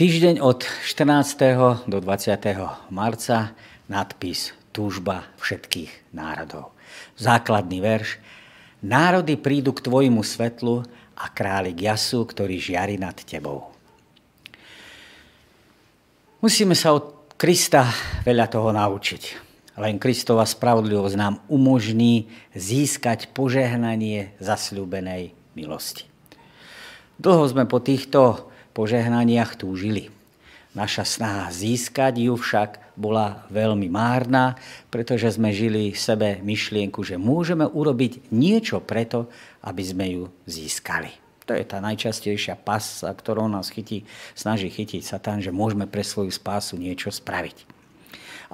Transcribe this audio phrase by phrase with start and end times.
[0.00, 1.84] Týždeň od 14.
[1.84, 2.32] do 20.
[2.88, 3.52] marca
[3.84, 6.72] nadpis Túžba všetkých národov.
[7.20, 8.16] Základný verš.
[8.80, 10.88] Národy prídu k tvojmu svetlu
[11.20, 13.76] a králik jasu, ktorý žiari nad tebou.
[16.40, 17.84] Musíme sa od Krista
[18.24, 19.22] veľa toho naučiť.
[19.76, 22.24] Len Kristova spravodlivosť nám umožní
[22.56, 26.08] získať požehnanie zasľúbenej milosti.
[27.20, 30.10] Dlho sme po týchto požehnaniach túžili.
[30.70, 34.54] Naša snaha získať ju však bola veľmi márna,
[34.86, 39.26] pretože sme žili sebe myšlienku, že môžeme urobiť niečo preto,
[39.66, 41.10] aby sme ju získali.
[41.50, 44.06] To je tá najčastejšia pasa, ktorou nás chytí,
[44.38, 47.66] snaží chytiť Satan, že môžeme pre svoju spásu niečo spraviť.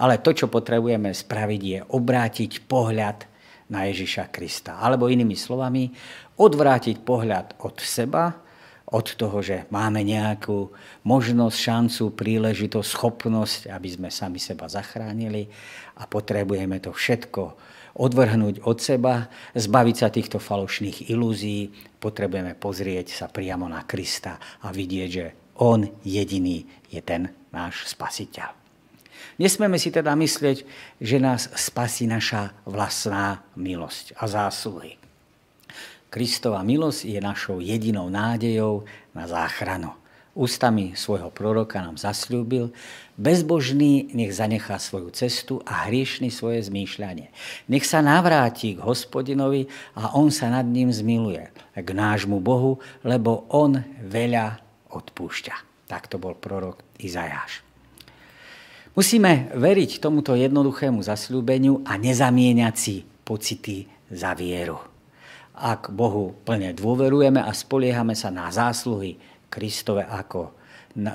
[0.00, 3.28] Ale to, čo potrebujeme spraviť, je obrátiť pohľad
[3.68, 4.80] na Ježiša Krista.
[4.80, 5.92] Alebo inými slovami,
[6.40, 8.45] odvrátiť pohľad od seba
[8.86, 10.70] od toho, že máme nejakú
[11.02, 15.50] možnosť, šancu, príležitosť, schopnosť, aby sme sami seba zachránili
[15.98, 17.42] a potrebujeme to všetko
[17.96, 24.68] odvrhnúť od seba, zbaviť sa týchto falošných ilúzií, potrebujeme pozrieť sa priamo na Krista a
[24.68, 25.26] vidieť, že
[25.64, 28.52] On jediný je ten náš spasiteľ.
[29.40, 30.64] Nesmieme si teda myslieť,
[31.00, 35.05] že nás spasí naša vlastná milosť a zásluhy.
[36.06, 39.90] Kristova milosť je našou jedinou nádejou na záchranu.
[40.36, 42.68] Ústami svojho proroka nám zasľúbil,
[43.16, 47.32] bezbožný nech zanechá svoju cestu a hriešný svoje zmýšľanie.
[47.72, 53.48] Nech sa navráti k hospodinovi a on sa nad ním zmiluje, k nášmu Bohu, lebo
[53.48, 54.60] on veľa
[54.92, 55.88] odpúšťa.
[55.88, 57.64] Tak to bol prorok Izajáš.
[58.92, 64.95] Musíme veriť tomuto jednoduchému zasľúbeniu a nezamieňať si pocity za vieru
[65.56, 69.16] ak Bohu plne dôverujeme a spoliehame sa na zásluhy
[69.48, 70.52] Kristove ako,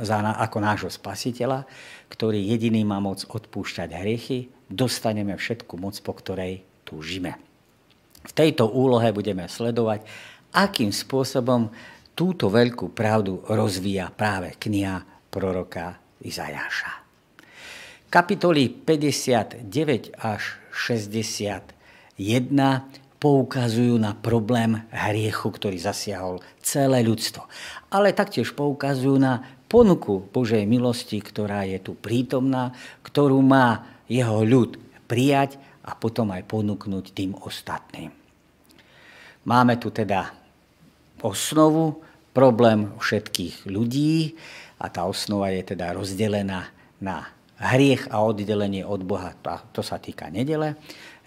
[0.02, 1.70] za, ako nášho spasiteľa,
[2.09, 7.38] ktorý jediný má moc odpúšťať hriechy, dostaneme všetku moc, po ktorej túžime.
[8.21, 10.05] V tejto úlohe budeme sledovať,
[10.58, 11.70] akým spôsobom
[12.17, 17.02] túto veľkú pravdu rozvíja práve kniha proroka Izajáša.
[18.11, 21.71] Kapitoly 59 až 61
[23.21, 27.45] poukazujú na problém hriechu, ktorý zasiahol celé ľudstvo.
[27.93, 32.73] Ale taktiež poukazujú na ponuku Božej milosti, ktorá je tu prítomná,
[33.05, 38.10] ktorú má jeho ľud prijať a potom aj ponúknuť tým ostatným.
[39.45, 40.33] Máme tu teda
[41.21, 42.02] osnovu,
[42.33, 44.33] problém všetkých ľudí
[44.81, 47.30] a tá osnova je teda rozdelená na
[47.61, 49.37] hriech a oddelenie od Boha,
[49.76, 50.73] to sa týka nedele.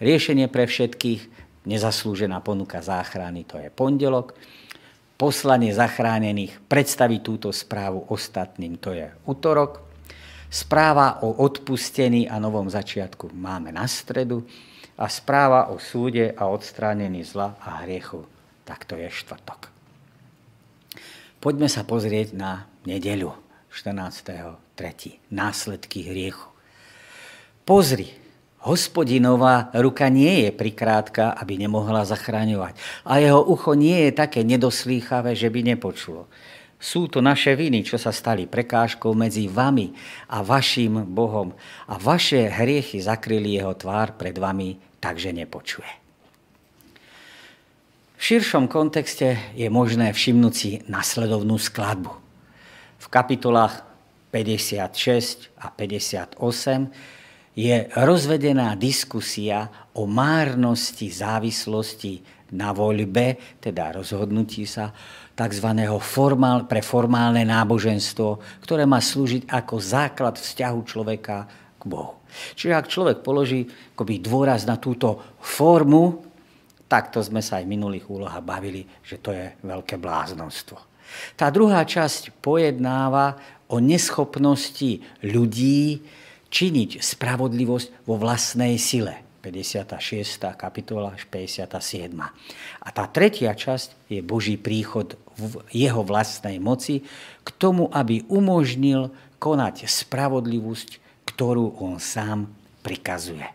[0.03, 4.37] Riešenie pre všetkých, nezaslúžená ponuka záchrany, to je pondelok.
[5.15, 9.81] Poslanie zachránených, predstaviť túto správu ostatným, to je útorok.
[10.51, 14.45] Správa o odpustení a novom začiatku máme na stredu
[14.95, 18.23] a správa o súde a odstránení zla a hriechu,
[18.63, 19.67] tak to je štvrtok.
[21.43, 23.35] Poďme sa pozrieť na nedeľu
[23.69, 24.55] 14.3.
[25.29, 26.49] Následky hriechu.
[27.67, 28.24] Pozri,
[28.65, 32.73] Hospodinová ruka nie je prikrátka, aby nemohla zachraňovať.
[33.05, 36.25] A jeho ucho nie je také nedoslýchavé, že by nepočulo.
[36.81, 39.93] Sú to naše viny, čo sa stali prekážkou medzi vami
[40.33, 41.53] a vašim Bohom.
[41.85, 45.91] A vaše hriechy zakryli jeho tvár pred vami, takže nepočuje.
[48.17, 52.09] V širšom kontexte je možné všimnúť si nasledovnú skladbu.
[52.97, 53.85] V kapitolách
[54.33, 56.89] 56 a 58
[57.55, 62.19] je rozvedená diskusia o márnosti závislosti
[62.51, 64.91] na voľbe, teda rozhodnutí sa,
[65.35, 65.67] tzv.
[66.03, 71.47] Formál, pre formálne náboženstvo, ktoré má slúžiť ako základ vzťahu človeka
[71.79, 72.19] k Bohu.
[72.59, 73.63] Čiže ak človek položí
[73.95, 76.27] akoby dôraz na túto formu,
[76.91, 80.75] takto sme sa aj v minulých úlohách bavili, že to je veľké bláznostvo.
[81.39, 83.39] Tá druhá časť pojednáva
[83.71, 86.03] o neschopnosti ľudí
[86.49, 89.25] činiť spravodlivosť vo vlastnej sile.
[89.45, 90.57] 56.
[90.57, 92.17] kapitola až 57.
[92.81, 97.05] A tá tretia časť je Boží príchod v jeho vlastnej moci
[97.45, 100.89] k tomu, aby umožnil konať spravodlivosť,
[101.29, 102.49] ktorú on sám
[102.81, 103.45] prikazuje.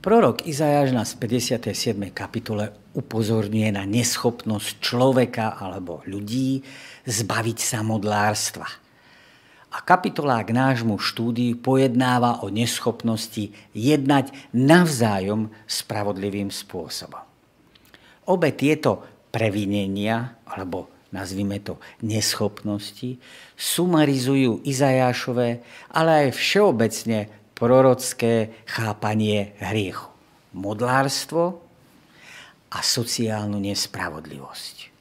[0.00, 1.76] Prorok Izajáš nás v 57.
[2.16, 6.64] kapitole upozorňuje na neschopnosť človeka alebo ľudí
[7.04, 8.64] zbaviť sa modlárstva–
[9.70, 17.22] a kapitola k nášmu štúdiu pojednáva o neschopnosti jednať navzájom spravodlivým spôsobom.
[18.26, 23.18] Obe tieto previnenia alebo nazvime to, neschopnosti,
[23.54, 25.62] sumarizujú Izajášové,
[25.94, 30.12] ale aj všeobecne prorocké chápanie hriechu.
[30.56, 31.60] Modlárstvo
[32.72, 34.95] a sociálnu nespravodlivosť.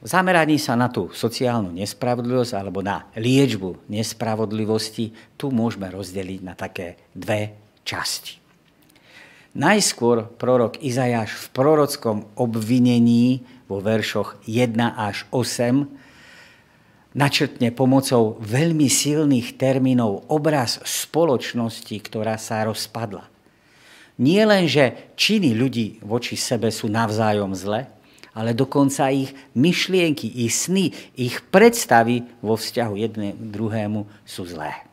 [0.00, 6.96] Zameraní sa na tú sociálnu nespravodlivosť alebo na liečbu nespravodlivosti tu môžeme rozdeliť na také
[7.12, 7.52] dve
[7.84, 8.40] časti.
[9.52, 15.84] Najskôr prorok Izajáš v prorockom obvinení vo veršoch 1 až 8
[17.12, 23.26] načrtne pomocou veľmi silných termínov obraz spoločnosti, ktorá sa rozpadla.
[24.20, 27.88] Nie len, že činy ľudí voči sebe sú navzájom zle,
[28.34, 34.86] ale dokonca ich myšlienky, ich sny, ich predstavy vo vzťahu jednému druhému sú zlé.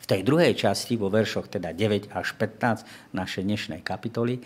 [0.00, 4.38] V tej druhej časti, vo veršoch teda 9 až 15 našej dnešnej kapitoly,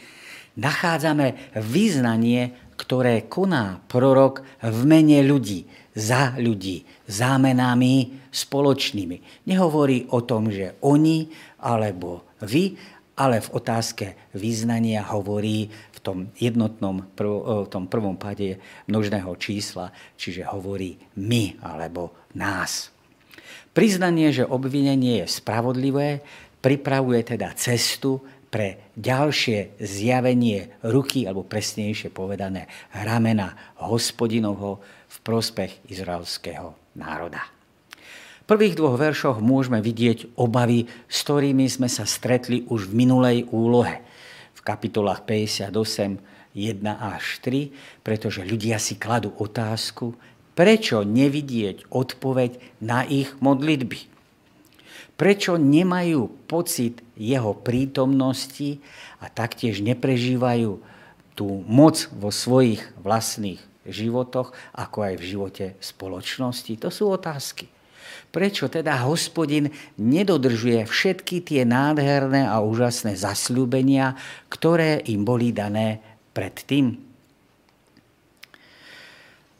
[0.56, 9.44] nachádzame význanie, ktoré koná prorok v mene ľudí, za ľudí, zámenami spoločnými.
[9.46, 11.28] Nehovorí o tom, že oni
[11.60, 12.78] alebo vy,
[13.20, 15.68] ale v otázke význania hovorí
[16.00, 22.92] tom jednotnom, prv, v tom prvom pade množného čísla, čiže hovorí my alebo nás.
[23.70, 26.26] Priznanie, že obvinenie je spravodlivé,
[26.58, 28.18] pripravuje teda cestu
[28.50, 37.46] pre ďalšie zjavenie ruky, alebo presnejšie povedané ramena hospodinovho v prospech izraelského národa.
[38.42, 43.46] V prvých dvoch veršoch môžeme vidieť obavy, s ktorými sme sa stretli už v minulej
[43.54, 44.02] úlohe
[44.60, 46.20] v kapitolách 58,
[46.52, 47.72] 1 až 3,
[48.04, 50.12] pretože ľudia si kladú otázku,
[50.52, 54.12] prečo nevidieť odpoveď na ich modlitby.
[55.16, 58.84] Prečo nemajú pocit jeho prítomnosti
[59.20, 60.80] a taktiež neprežívajú
[61.32, 66.72] tú moc vo svojich vlastných životoch, ako aj v živote spoločnosti?
[66.84, 67.79] To sú otázky.
[68.30, 74.14] Prečo teda hospodin nedodržuje všetky tie nádherné a úžasné zasľúbenia,
[74.46, 75.98] ktoré im boli dané
[76.30, 76.94] predtým?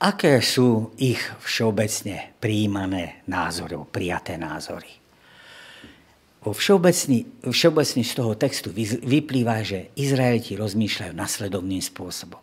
[0.00, 4.88] Aké sú ich všeobecne príjmané názory, prijaté názory?
[6.40, 8.72] Vo všeobecni, všeobecni z toho textu
[9.04, 12.40] vyplýva, že Izraeliti rozmýšľajú nasledovným spôsobom.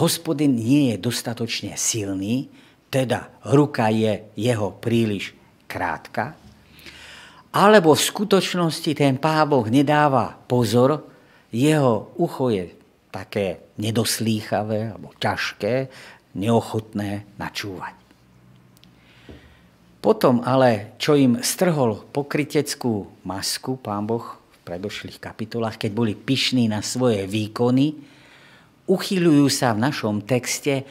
[0.00, 2.48] Hospodin nie je dostatočne silný,
[2.88, 5.36] teda ruka je jeho príliš
[5.76, 6.32] krátka,
[7.52, 11.04] alebo v skutočnosti ten Pán Boh nedáva pozor,
[11.52, 12.72] jeho ucho je
[13.12, 15.88] také nedoslýchavé alebo ťažké,
[16.36, 17.96] neochotné načúvať.
[20.04, 26.70] Potom ale, čo im strhol pokryteckú masku, pán Boh v predošlých kapitolách, keď boli pyšní
[26.70, 27.96] na svoje výkony,
[28.86, 30.86] uchyľujú sa v našom texte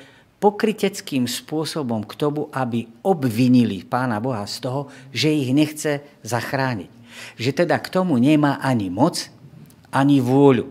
[0.45, 6.93] pokryteckým spôsobom k tomu, aby obvinili Pána Boha z toho, že ich nechce zachrániť.
[7.33, 9.25] Že teda k tomu nemá ani moc,
[9.89, 10.69] ani vôľu.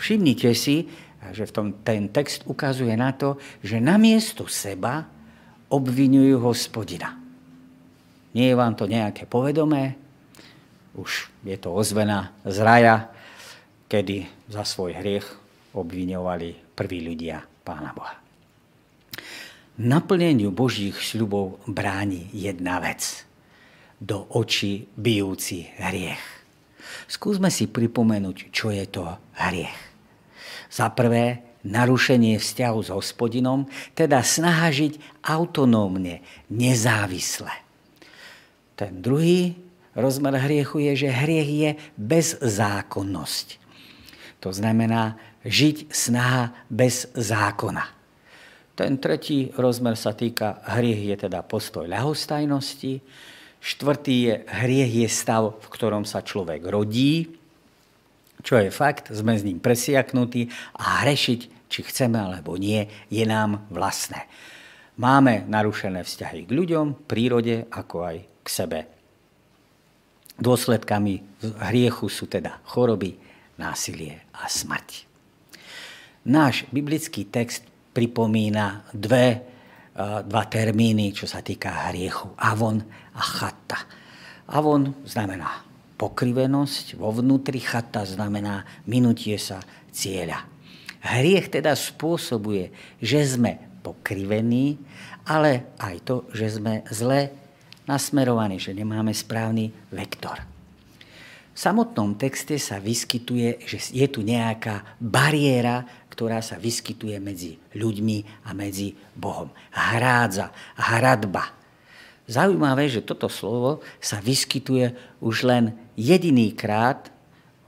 [0.00, 0.88] Všimnite si,
[1.36, 5.04] že v tom, ten text ukazuje na to, že namiesto seba
[5.68, 7.12] obvinujú hospodina.
[8.32, 10.00] Nie je vám to nejaké povedomé?
[10.96, 13.12] Už je to ozvena z raja,
[13.84, 15.28] kedy za svoj hriech
[15.76, 18.23] obviňovali prví ľudia Pána Boha
[19.78, 23.26] naplneniu Božích sľubov bráni jedna vec.
[23.98, 26.20] Do očí bijúci hriech.
[27.10, 29.06] Skúsme si pripomenúť, čo je to
[29.38, 29.78] hriech.
[30.70, 36.20] Za prvé, narušenie vzťahu s hospodinom, teda snaha žiť autonómne,
[36.52, 37.50] nezávisle.
[38.74, 39.56] Ten druhý
[39.94, 43.62] rozmer hriechu je, že hriech je bezzákonnosť.
[44.42, 48.03] To znamená žiť snaha bez zákona.
[48.74, 52.98] Ten tretí rozmer sa týka, hriech je teda postoj ľahostajnosti,
[53.62, 57.38] štvrtý je, hriech je stav, v ktorom sa človek rodí,
[58.44, 63.64] čo je fakt, sme s ním presiaknutí a hrešiť, či chceme alebo nie, je nám
[63.72, 64.28] vlastné.
[65.00, 68.80] Máme narušené vzťahy k ľuďom, prírode, ako aj k sebe.
[70.38, 71.14] Dôsledkami
[71.70, 73.16] hriechu sú teda choroby,
[73.54, 75.06] násilie a smrť.
[76.26, 82.34] Náš biblický text pripomína dve, eh, dva termíny, čo sa týka hriechu.
[82.42, 82.82] Avon
[83.14, 83.78] a chata.
[84.50, 85.62] Avon znamená
[85.94, 89.62] pokrivenosť, vo vnútri chata znamená minutie sa
[89.94, 90.44] cieľa.
[91.04, 94.80] Hriech teda spôsobuje, že sme pokrivení,
[95.28, 97.32] ale aj to, že sme zle
[97.84, 100.40] nasmerovaní, že nemáme správny vektor.
[101.54, 108.46] V samotnom texte sa vyskytuje, že je tu nejaká bariéra, ktorá sa vyskytuje medzi ľuďmi
[108.46, 109.50] a medzi Bohom.
[109.74, 111.50] Hrádza, hradba.
[112.30, 117.10] Zaujímavé, že toto slovo sa vyskytuje už len jediný krát,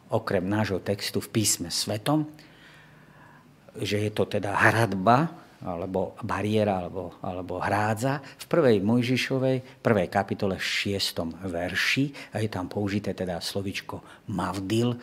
[0.06, 2.30] okrem nášho textu v písme svetom,
[3.74, 5.28] že je to teda hradba,
[5.66, 11.48] alebo bariéra, alebo, alebo hrádza v prvej Mojžišovej, prvej kapitole 6.
[11.48, 14.94] verši, a je tam použité teda slovičko mavdil,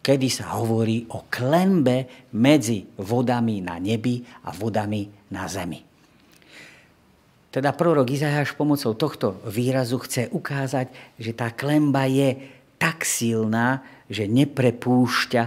[0.00, 5.80] kedy sa hovorí o klembe medzi vodami na nebi a vodami na zemi.
[7.50, 12.38] Teda prorok Izajáš pomocou tohto výrazu chce ukázať, že tá klemba je
[12.78, 15.42] tak silná, že neprepúšťa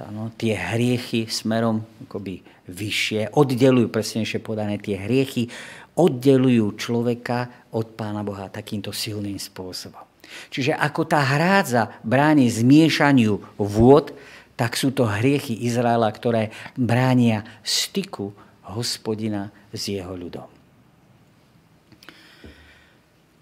[0.00, 5.48] ano, tie hriechy smerom akoby vyššie, oddelujú, presnejšie podané tie hriechy,
[5.96, 10.05] oddelujú človeka od Pána Boha takýmto silným spôsobom.
[10.50, 14.14] Čiže ako tá hrádza bráni zmiešaniu vôd,
[14.56, 18.32] tak sú to hriechy Izraela, ktoré bránia styku
[18.64, 20.48] hospodina s jeho ľudom.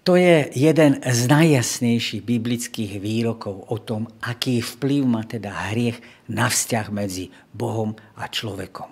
[0.05, 5.97] To je jeden z najjasnejších biblických výrokov o tom, aký vplyv má teda hriech
[6.29, 8.85] na vzťah medzi Bohom a človekom.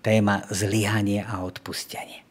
[0.00, 2.24] téma zlyhanie a odpustenie.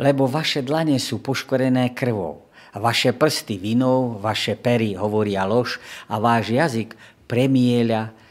[0.00, 5.76] Lebo vaše dlane sú poškorené krvou, vaše prsty vinou, vaše pery hovoria lož
[6.08, 6.96] a váš jazyk
[7.28, 8.24] premieľa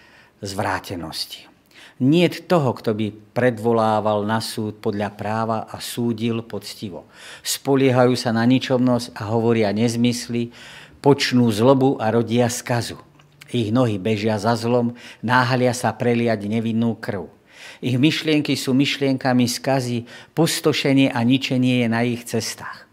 [0.43, 1.47] zvrátenosti.
[1.95, 7.07] Nie toho, kto by predvolával na súd podľa práva a súdil poctivo.
[7.39, 10.51] Spoliehajú sa na ničomnosť a hovoria nezmysly,
[10.99, 12.99] počnú zlobu a rodia skazu.
[13.47, 17.31] Ich nohy bežia za zlom, náhalia sa preliať nevinnú krv.
[17.79, 20.03] Ich myšlienky sú myšlienkami skazy,
[20.35, 22.83] pustošenie a ničenie je na ich cestách.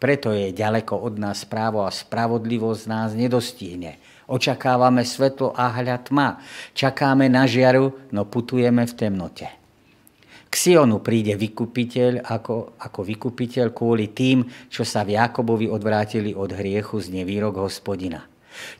[0.00, 4.00] Preto je ďaleko od nás právo a spravodlivosť nás nedostihne.
[4.26, 6.28] Očakávame svetlo a hľad tma.
[6.74, 9.46] Čakáme na žiaru, no putujeme v temnote.
[10.46, 16.54] K Sionu príde vykupiteľ ako, ako vykupiteľ kvôli tým, čo sa v Jakobovi odvrátili od
[16.54, 18.26] hriechu z nevýrok hospodina.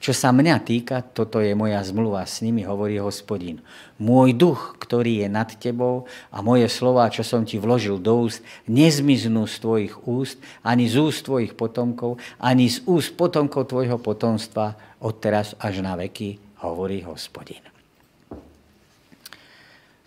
[0.00, 3.64] Čo sa mňa týka, toto je moja zmluva s nimi, hovorí hospodin.
[3.97, 8.45] Môj duch, ktorý je nad tebou a moje slova, čo som ti vložil do úst,
[8.68, 14.76] nezmiznú z tvojich úst, ani z úst tvojich potomkov, ani z úst potomkov tvojho potomstva
[15.00, 17.64] od teraz až na veky, hovorí hospodin.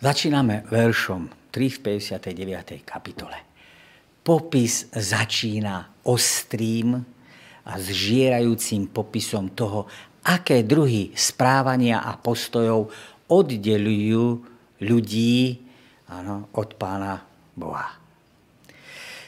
[0.00, 2.88] Začíname veršom 3 v 59.
[2.88, 3.36] kapitole.
[4.24, 7.04] Popis začína ostrým,
[7.66, 9.84] a zžierajúcim popisom toho,
[10.24, 12.92] aké druhy správania a postojov
[13.28, 14.44] oddelujú
[14.84, 15.60] ľudí
[16.08, 17.24] áno, od Pána
[17.56, 17.96] Boha.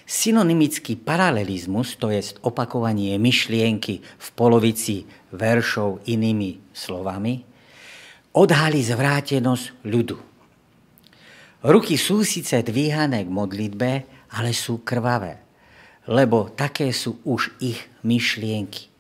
[0.03, 7.41] Synonymický paralelizmus, to je opakovanie myšlienky v polovici veršov inými slovami,
[8.37, 10.19] odhalí zvrátenosť ľudu.
[11.65, 13.91] Ruky sú síce dvíhané k modlitbe,
[14.37, 15.42] ale sú krvavé
[16.07, 18.91] lebo také sú už ich myšlienky.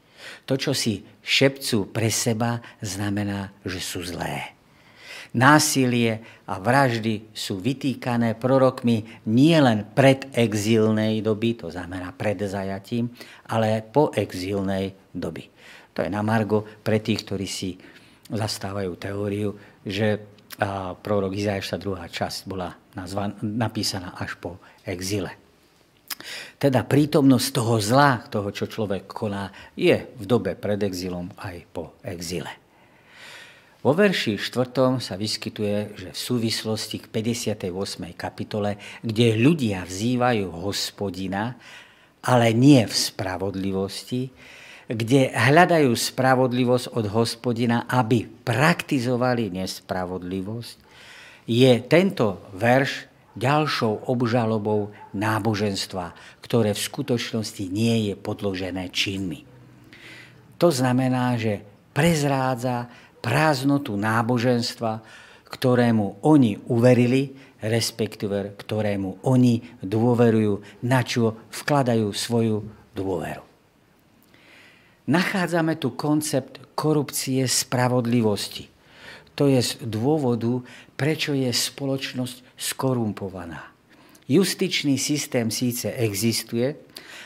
[0.46, 4.54] To, čo si šepcú pre seba, znamená, že sú zlé.
[5.32, 13.08] Násilie a vraždy sú vytýkané prorokmi nielen pred exilnej doby, to znamená pred zajatím,
[13.48, 15.48] ale po exilnej doby.
[15.96, 17.80] To je na Margo pre tých, ktorí si
[18.28, 19.56] zastávajú teóriu,
[19.88, 20.20] že
[21.00, 25.41] prorok Izajaša druhá časť bola nazvan, napísaná až po exile.
[26.56, 31.98] Teda prítomnosť toho zla, toho, čo človek koná, je v dobe pred exilom aj po
[32.02, 32.62] exile.
[33.82, 35.02] Vo verši 4.
[35.02, 37.74] sa vyskytuje, že v súvislosti k 58.
[38.14, 41.58] kapitole, kde ľudia vzývajú hospodina,
[42.22, 44.30] ale nie v spravodlivosti,
[44.86, 50.76] kde hľadajú spravodlivosť od hospodina, aby praktizovali nespravodlivosť,
[51.50, 56.12] je tento verš ďalšou obžalobou náboženstva,
[56.44, 59.48] ktoré v skutočnosti nie je podložené činmi.
[60.60, 61.64] To znamená, že
[61.96, 62.86] prezrádza
[63.22, 65.02] prázdnotu náboženstva,
[65.52, 73.44] ktorému oni uverili, respektíve ktorému oni dôverujú, na čo vkladajú svoju dôveru.
[75.06, 78.70] Nachádzame tu koncept korupcie spravodlivosti.
[79.34, 80.62] To je z dôvodu,
[80.94, 83.74] prečo je spoločnosť skorumpovaná.
[84.30, 86.78] Justičný systém síce existuje,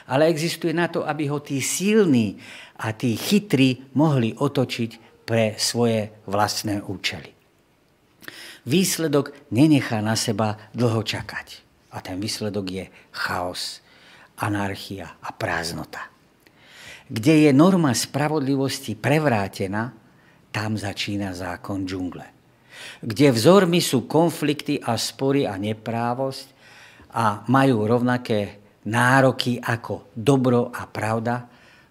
[0.09, 2.41] ale existuje na to, aby ho tí silní
[2.81, 4.91] a tí chytrí mohli otočiť
[5.29, 7.37] pre svoje vlastné účely.
[8.67, 11.63] Výsledok nenechá na seba dlho čakať.
[11.95, 13.79] A ten výsledok je chaos,
[14.43, 16.03] anarchia a prázdnota.
[17.07, 19.95] Kde je norma spravodlivosti prevrátená,
[20.51, 22.36] tam začína zákon džungle.
[23.03, 26.47] Kde vzormi sú konflikty a spory a neprávosť
[27.17, 31.47] a majú rovnaké nároky ako dobro a pravda,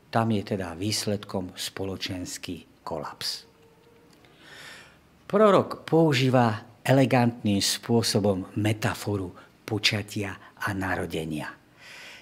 [0.10, 3.44] tam je teda výsledkom spoločenský kolaps.
[5.26, 9.34] Prorok používa elegantným spôsobom metaforu
[9.66, 11.50] počatia a narodenia.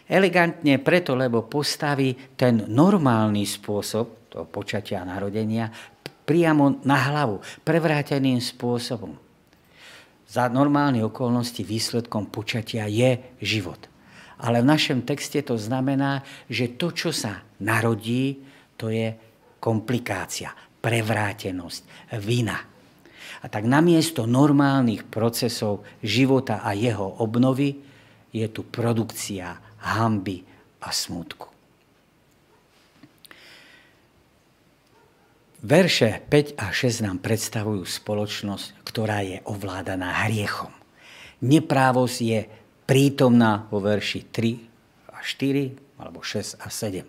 [0.07, 5.67] Elegantne preto, lebo postaví ten normálny spôsob toho počatia a narodenia
[6.23, 9.15] priamo na hlavu, prevráteným spôsobom.
[10.27, 13.77] Za normálne okolnosti výsledkom počatia je život.
[14.41, 18.41] Ale v našom texte to znamená, že to, čo sa narodí,
[18.75, 19.13] to je
[19.61, 22.57] komplikácia, prevrátenosť, vina.
[23.43, 27.79] A tak namiesto normálnych procesov života a jeho obnovy
[28.33, 29.53] je tu produkcia
[29.85, 30.41] hamby
[30.81, 31.52] a smutku.
[35.63, 40.75] Verše 5 a 6 nám predstavujú spoločnosť, ktorá je ovládaná hriechom.
[41.39, 42.51] Neprávosť je
[42.83, 47.07] prítomná vo verši 3 a 4 alebo 6 a 7.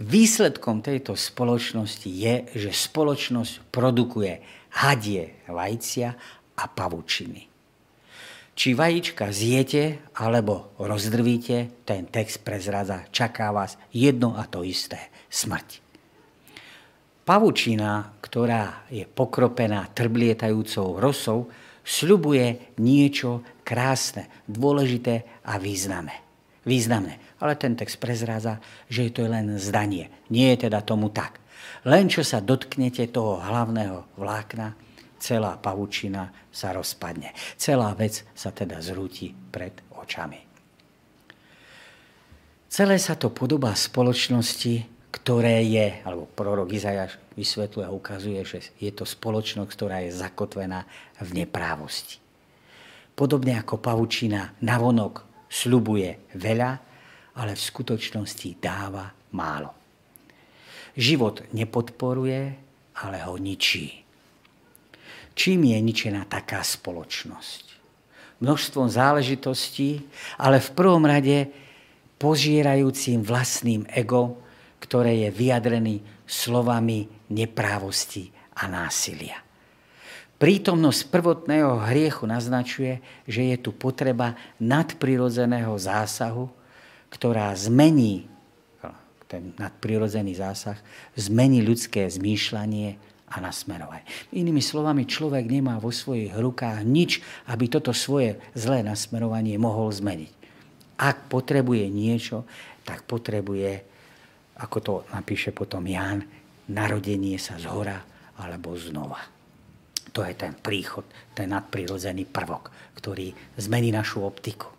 [0.00, 4.40] Výsledkom tejto spoločnosti je, že spoločnosť produkuje
[4.80, 6.08] hadie vajcia
[6.56, 7.52] a pavučiny.
[8.56, 15.83] Či vajíčka zjete alebo rozdrvíte, ten text prezradza, čaká vás jedno a to isté, smrť.
[17.24, 21.48] Pavučina, ktorá je pokropená trblietajúcou rosou,
[21.80, 26.20] sľubuje niečo krásne, dôležité a významné.
[26.64, 28.56] významné ale ten text prezráza,
[28.88, 30.08] že je to len zdanie.
[30.32, 31.36] Nie je teda tomu tak.
[31.84, 34.72] Len čo sa dotknete toho hlavného vlákna,
[35.20, 37.36] celá pavučina sa rozpadne.
[37.60, 40.40] Celá vec sa teda zrúti pred očami.
[42.72, 48.90] Celé sa to podobá spoločnosti, ktoré je, alebo prorok Izajaš vysvetľuje a ukazuje, že je
[48.90, 50.82] to spoločnosť, ktorá je zakotvená
[51.22, 52.18] v neprávosti.
[53.14, 56.70] Podobne ako pavučina navonok sľubuje veľa,
[57.38, 59.70] ale v skutočnosti dáva málo.
[60.98, 62.40] Život nepodporuje,
[62.98, 64.02] ale ho ničí.
[65.34, 67.64] Čím je ničená taká spoločnosť?
[68.42, 70.02] Množstvom záležitostí,
[70.42, 71.50] ale v prvom rade
[72.18, 74.42] požierajúcim vlastným ego,
[74.84, 79.40] ktoré je vyjadrený slovami neprávosti a násilia.
[80.36, 86.52] Prítomnosť prvotného hriechu naznačuje, že je tu potreba nadprirodzeného zásahu,
[87.08, 88.28] ktorá zmení
[89.24, 90.76] ten nadprirodzený zásah,
[91.16, 93.00] zmení ľudské zmýšľanie
[93.32, 94.04] a nasmerovanie.
[94.36, 100.30] Inými slovami, človek nemá vo svojich rukách nič, aby toto svoje zlé nasmerovanie mohol zmeniť.
[101.00, 102.46] Ak potrebuje niečo,
[102.86, 103.82] tak potrebuje,
[104.58, 106.22] ako to napíše potom Ján,
[106.70, 107.98] narodenie sa z hora
[108.38, 109.20] alebo znova.
[110.14, 111.02] To je ten príchod,
[111.34, 114.70] ten nadprirodzený prvok, ktorý zmení našu optiku.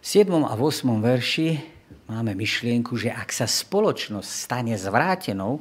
[0.00, 0.30] V 7.
[0.46, 0.86] a 8.
[1.02, 1.48] verši
[2.06, 5.60] máme myšlienku, že ak sa spoločnosť stane zvrátenou,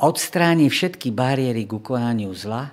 [0.00, 2.72] odstráni všetky bariéry k ukonaniu zla,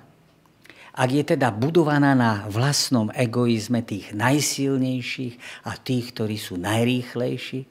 [0.93, 7.65] ak je teda budovaná na vlastnom egoizme tých najsilnejších a tých, ktorí sú najrýchlejší,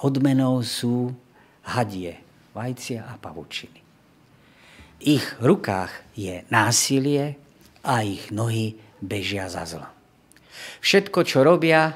[0.00, 1.14] odmenou sú
[1.64, 2.18] hadie,
[2.52, 3.80] vajcia a pavučiny.
[5.04, 7.36] Ich rukách je násilie
[7.84, 9.90] a ich nohy bežia za zlom.
[10.80, 11.92] Všetko, čo robia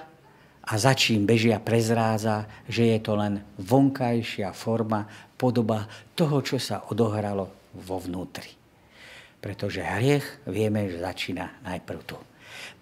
[0.69, 5.09] a za čím bežia, prezráza, že je to len vonkajšia forma,
[5.39, 8.53] podoba toho, čo sa odohralo vo vnútri.
[9.39, 12.19] Pretože hriech vieme, že začína najprv tu.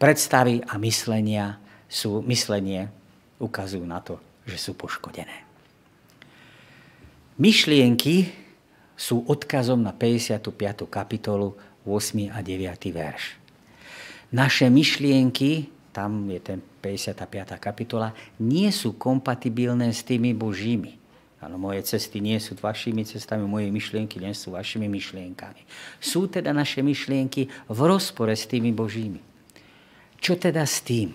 [0.01, 2.89] Predstavy a myslenia sú, myslenie
[3.37, 5.45] ukazujú na to, že sú poškodené.
[7.37, 8.33] Myšlienky
[8.97, 10.89] sú odkazom na 55.
[10.89, 11.53] kapitolu
[11.85, 12.33] 8.
[12.33, 12.97] a 9.
[12.97, 13.37] verš.
[14.33, 17.61] Naše myšlienky, tam je ten 55.
[17.61, 20.97] kapitola, nie sú kompatibilné s tými božími.
[21.37, 25.63] Áno, moje cesty nie sú vašimi cestami, moje myšlienky nie sú vašimi myšlienkami.
[26.01, 29.21] Sú teda naše myšlienky v rozpore s tými Božími.
[30.17, 31.13] Čo teda s tým?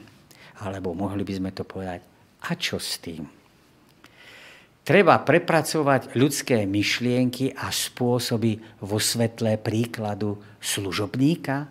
[0.62, 2.11] Alebo mohli by sme to povedať,
[2.42, 3.28] a čo s tým?
[4.82, 11.70] Treba prepracovať ľudské myšlienky a spôsoby vo svetle príkladu služobníka?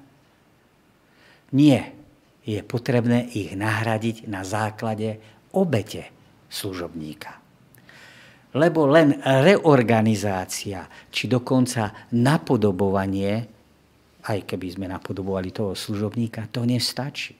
[1.54, 1.98] Nie.
[2.40, 5.20] Je potrebné ich nahradiť na základe
[5.52, 6.08] obete
[6.48, 7.40] služobníka
[8.54, 13.46] lebo len reorganizácia, či dokonca napodobovanie,
[14.26, 17.38] aj keby sme napodobovali toho služobníka, to nestačí.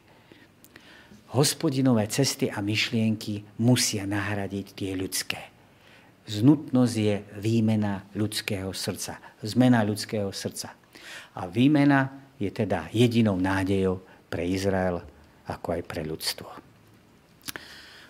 [1.31, 5.39] Hospodinové cesty a myšlienky musia nahradiť tie ľudské.
[6.27, 10.75] Znutnosť je výmena ľudského srdca, zmena ľudského srdca.
[11.39, 15.07] A výmena je teda jedinou nádejou pre Izrael,
[15.47, 16.51] ako aj pre ľudstvo.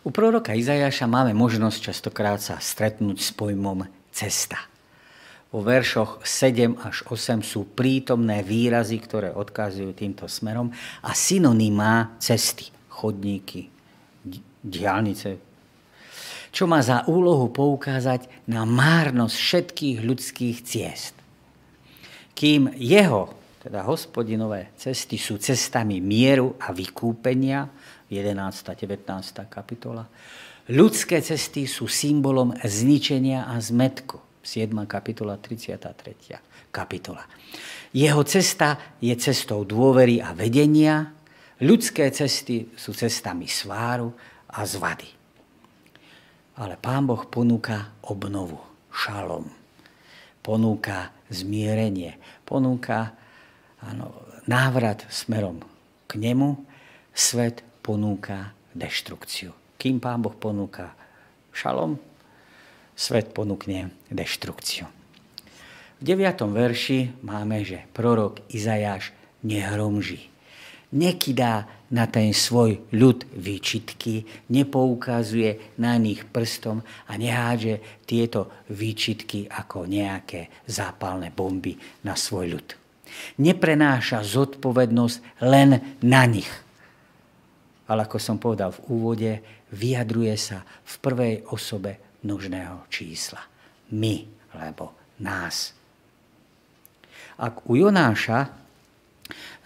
[0.00, 3.84] U proroka Izajaša máme možnosť častokrát sa stretnúť s pojmom
[4.16, 4.56] cesta.
[5.52, 10.72] Vo veršoch 7 až 8 sú prítomné výrazy, ktoré odkazujú týmto smerom
[11.04, 13.72] a synonymá cesty, chodníky,
[14.60, 15.40] diálnice,
[16.52, 21.14] čo má za úlohu poukázať na márnosť všetkých ľudských ciest.
[22.36, 23.32] Kým jeho,
[23.62, 27.70] teda hospodinové cesty sú cestami mieru a vykúpenia,
[28.10, 28.74] 11.
[28.74, 29.06] 19.
[29.46, 30.04] kapitola.
[30.70, 34.18] Ľudské cesty sú symbolom zničenia a zmetku.
[34.42, 34.72] 7.
[34.90, 36.72] kapitola, 33.
[36.74, 37.22] kapitola.
[37.94, 41.19] Jeho cesta je cestou dôvery a vedenia,
[41.60, 44.12] ľudské cesty sú cestami sváru
[44.48, 45.08] a zvady.
[46.60, 48.60] Ale Pán Boh ponúka obnovu,
[48.92, 49.48] šalom.
[50.40, 53.14] Ponúka zmierenie, ponúka
[53.80, 54.12] áno,
[54.48, 55.60] návrat smerom
[56.08, 56.60] k nemu.
[57.12, 59.52] Svet ponúka deštrukciu.
[59.80, 60.92] Kým Pán Boh ponúka
[61.52, 61.96] šalom,
[62.96, 64.88] svet ponúkne deštrukciu.
[66.00, 66.48] V 9.
[66.48, 69.12] verši máme, že prorok Izajáš
[69.44, 70.29] nehromží.
[70.90, 79.86] Nekydá na ten svoj ľud výčitky, nepoukazuje na nich prstom a nehádže tieto výčitky ako
[79.86, 82.68] nejaké zápalné bomby na svoj ľud.
[83.42, 86.50] Neprenáša zodpovednosť len na nich,
[87.90, 89.32] ale ako som povedal v úvode,
[89.74, 93.42] vyjadruje sa v prvej osobe množného čísla.
[93.94, 94.22] My,
[94.54, 95.74] lebo nás.
[97.42, 98.46] Ak u Jonáša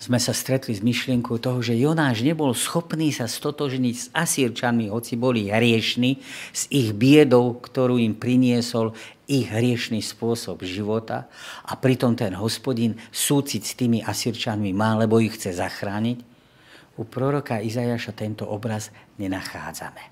[0.05, 5.17] sme sa stretli s myšlienkou toho, že Jonáš nebol schopný sa stotožniť s Asírčanmi, hoci
[5.17, 6.21] boli hriešni,
[6.53, 8.93] s ich biedou, ktorú im priniesol
[9.25, 11.33] ich hriešný spôsob života
[11.64, 16.37] a pritom ten hospodin súcit s tými Asírčanmi má, lebo ich chce zachrániť,
[16.95, 20.05] u proroka Izajaša tento obraz nenachádzame.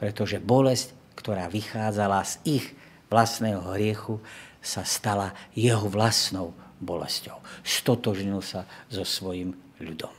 [0.00, 2.66] Pretože bolesť, ktorá vychádzala z ich
[3.12, 4.18] vlastného hriechu,
[4.58, 7.38] sa stala jeho vlastnou bolesťou.
[7.62, 10.10] Stotožnil sa so svojim ľudom.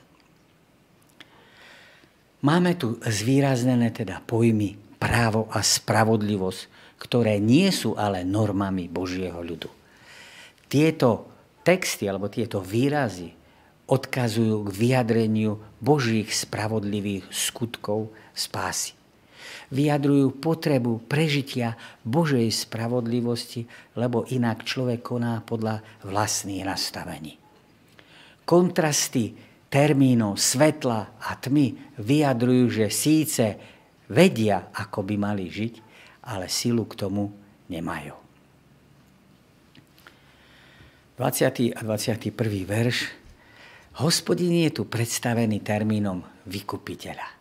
[2.43, 6.61] Máme tu zvýraznené teda pojmy právo a spravodlivosť,
[6.99, 9.67] ktoré nie sú ale normami Božieho ľudu.
[10.67, 11.27] Tieto
[11.63, 13.31] texty alebo tieto výrazy
[13.87, 19.02] odkazujú k vyjadreniu Božích spravodlivých skutkov spásy.
[19.73, 21.73] Vyjadrujú potrebu prežitia
[22.05, 23.65] Božej spravodlivosti,
[23.97, 27.41] lebo inak človek koná podľa vlastných nastavení.
[28.45, 29.33] Kontrasty
[29.73, 33.57] termínov svetla a tmy vyjadrujú, že síce
[34.13, 35.73] vedia, ako by mali žiť,
[36.29, 37.33] ale silu k tomu
[37.73, 38.13] nemajú.
[41.17, 41.73] 20.
[41.73, 42.29] a 21.
[42.65, 42.97] verš
[44.01, 47.32] Hospodin je tu predstavený termínom vykupiteľa.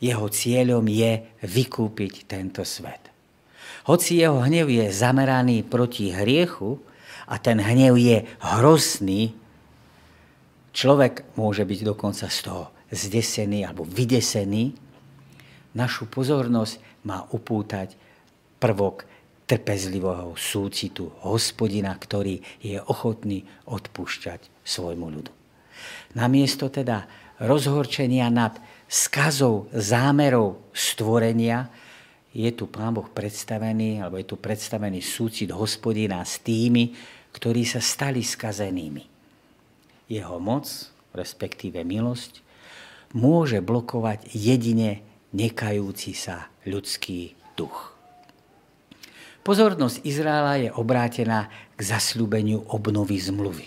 [0.00, 3.12] Jeho cieľom je vykúpiť tento svet.
[3.84, 6.80] Hoci jeho hnev je zameraný proti hriechu
[7.28, 9.32] a ten hnev je hrozný,
[10.72, 14.74] človek môže byť dokonca z toho zdesený alebo vydesený,
[15.76, 17.94] našu pozornosť má upútať
[18.60, 19.06] prvok
[19.48, 25.32] trpezlivého súcitu hospodina, ktorý je ochotný odpúšťať svojmu ľudu.
[26.14, 27.08] Namiesto teda
[27.42, 28.54] rozhorčenia nad
[28.90, 31.70] skazou zámerov stvorenia
[32.34, 36.98] je tu Pán Boh predstavený, alebo je tu predstavený súcit hospodina s tými,
[37.30, 39.06] ktorí sa stali skazenými.
[40.10, 40.66] Jeho moc,
[41.14, 42.42] respektíve milosť,
[43.14, 47.94] môže blokovať jedine nekajúci sa ľudský duch.
[49.46, 51.46] Pozornosť Izraela je obrátená
[51.78, 53.66] k zasľúbeniu obnovy zmluvy.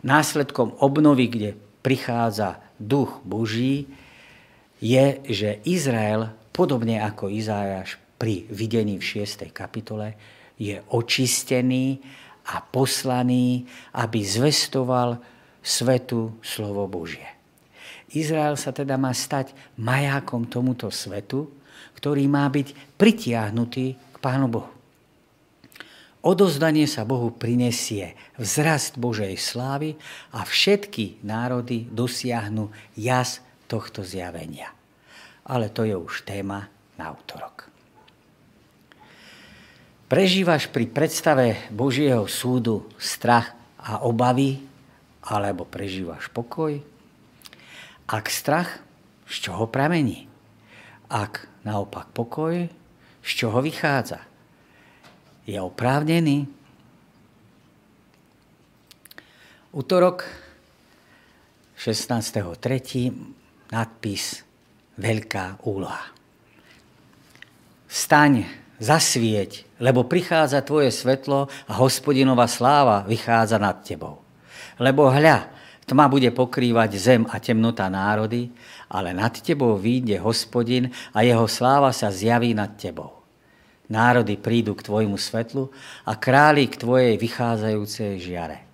[0.00, 1.50] Následkom obnovy, kde
[1.84, 3.88] prichádza duch Boží,
[4.80, 9.48] je, že Izrael, podobne ako Izájaš pri videní v 6.
[9.52, 10.16] kapitole,
[10.56, 12.00] je očistený
[12.48, 15.20] a poslaný, aby zvestoval
[15.60, 17.26] svetu slovo Božie.
[18.14, 21.50] Izrael sa teda má stať majákom tomuto svetu,
[21.98, 24.70] ktorý má byť pritiahnutý k Pánu Bohu.
[26.26, 29.94] Odozdanie sa Bohu prinesie vzrast Božej slávy
[30.34, 34.72] a všetky národy dosiahnu jas tohto zjavenia.
[35.46, 37.68] Ale to je už téma na útorok.
[40.06, 44.62] Prežívaš pri predstave Božieho súdu strach a obavy,
[45.26, 46.78] alebo prežívaš pokoj?
[48.06, 48.78] Ak strach,
[49.26, 50.30] z čoho pramení?
[51.10, 52.70] Ak naopak pokoj,
[53.26, 54.22] z čoho vychádza?
[55.46, 56.50] je oprávnený.
[59.70, 60.26] Útorok
[61.78, 63.35] 16.3.
[63.70, 64.46] nadpis
[64.96, 66.08] Veľká úloha.
[67.84, 68.48] Staň,
[68.80, 74.24] zasvieť, lebo prichádza tvoje svetlo a hospodinová sláva vychádza nad tebou.
[74.80, 75.52] Lebo hľa,
[75.84, 78.48] tma bude pokrývať zem a temnota národy,
[78.88, 83.20] ale nad tebou výjde hospodin a jeho sláva sa zjaví nad tebou.
[83.92, 85.68] Národy prídu k tvojmu svetlu
[86.08, 88.64] a králi k tvojej vychádzajúcej žiare.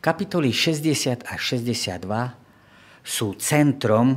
[0.00, 2.43] Kapitoly 60 a 62
[3.04, 4.16] sú centrom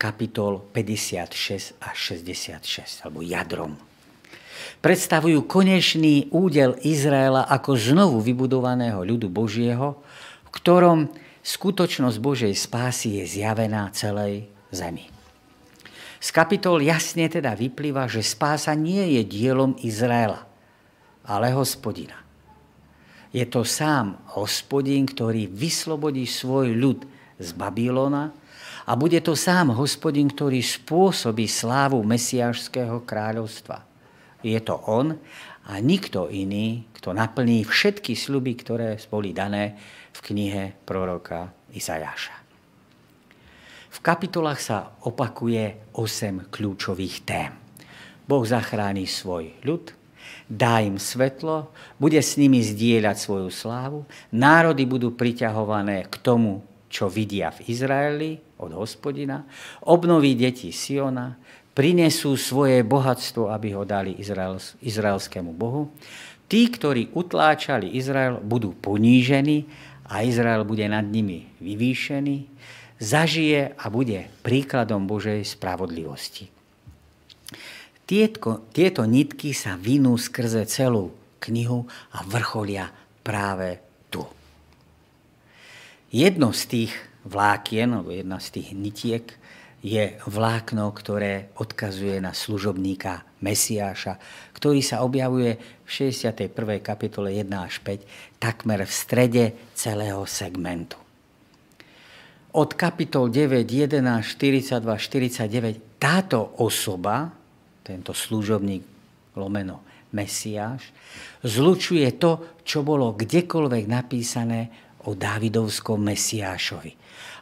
[0.00, 3.76] kapitol 56 a 66, alebo jadrom.
[4.80, 10.00] Predstavujú konečný údel Izraela ako znovu vybudovaného ľudu Božieho,
[10.44, 11.12] v ktorom
[11.44, 15.12] skutočnosť Božej spásy je zjavená celej zemi.
[16.16, 20.48] Z kapitol jasne teda vyplýva, že spása nie je dielom Izraela,
[21.28, 22.16] ale hospodina.
[23.36, 28.32] Je to sám hospodin, ktorý vyslobodí svoj ľud z Babylona
[28.86, 33.82] a bude to sám hospodin, ktorý spôsobí slávu Mesiášského kráľovstva.
[34.46, 35.18] Je to on
[35.66, 39.74] a nikto iný, kto naplní všetky sľuby, ktoré boli dané
[40.14, 42.36] v knihe proroka Izajáša.
[43.90, 47.50] V kapitolách sa opakuje 8 kľúčových tém.
[48.28, 49.90] Boh zachráni svoj ľud,
[50.46, 57.10] dá im svetlo, bude s nimi zdieľať svoju slávu, národy budú priťahované k tomu, čo
[57.10, 58.30] vidia v Izraeli
[58.62, 59.42] od hospodina,
[59.84, 61.34] obnoví deti Siona,
[61.76, 65.92] prinesú svoje bohatstvo, aby ho dali Izrael, izraelskému Bohu.
[66.48, 69.68] Tí, ktorí utláčali Izrael, budú ponížení
[70.08, 72.36] a Izrael bude nad nimi vyvýšený
[72.96, 76.48] zažije a bude príkladom Božej spravodlivosti.
[78.06, 81.10] Tieto, tieto nitky sa vinú skrze celú
[81.42, 82.88] knihu a vrcholia
[83.26, 84.22] práve tu.
[86.16, 86.92] Jedno z tých
[87.28, 89.26] vlákien, alebo jedna z tých nitiek,
[89.84, 94.16] je vlákno, ktoré odkazuje na služobníka Mesiáša,
[94.56, 96.56] ktorý sa objavuje v 61.
[96.80, 99.44] kapitole 1 až 5, takmer v strede
[99.76, 100.96] celého segmentu
[102.56, 107.28] od kapitol 9, 11, 42, 49 táto osoba,
[107.84, 108.80] tento služobník
[109.36, 109.84] lomeno
[110.16, 110.88] Mesiáš,
[111.44, 116.92] zlučuje to, čo bolo kdekoľvek napísané o Dávidovskom Mesiášovi.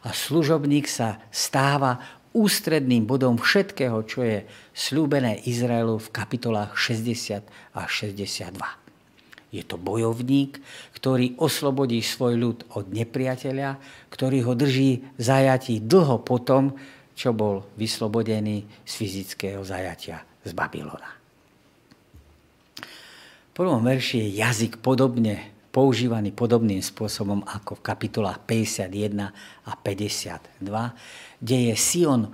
[0.05, 1.99] A služobník sa stáva
[2.37, 4.45] ústredným bodom všetkého, čo je
[4.77, 7.41] slúbené Izraelu v kapitolách 60
[7.73, 8.85] a 62.
[9.55, 10.59] Je to bojovník,
[10.99, 13.79] ktorý oslobodí svoj ľud od nepriateľa,
[14.11, 16.75] ktorý ho drží v zajatí dlho potom,
[17.15, 21.15] čo bol vyslobodený z fyzického zajatia z Babylona.
[22.75, 29.35] V prvom verši je jazyk podobne používaný podobným spôsobom ako v kapitolách 51
[29.67, 30.63] a 52,
[31.43, 32.31] kde je Sion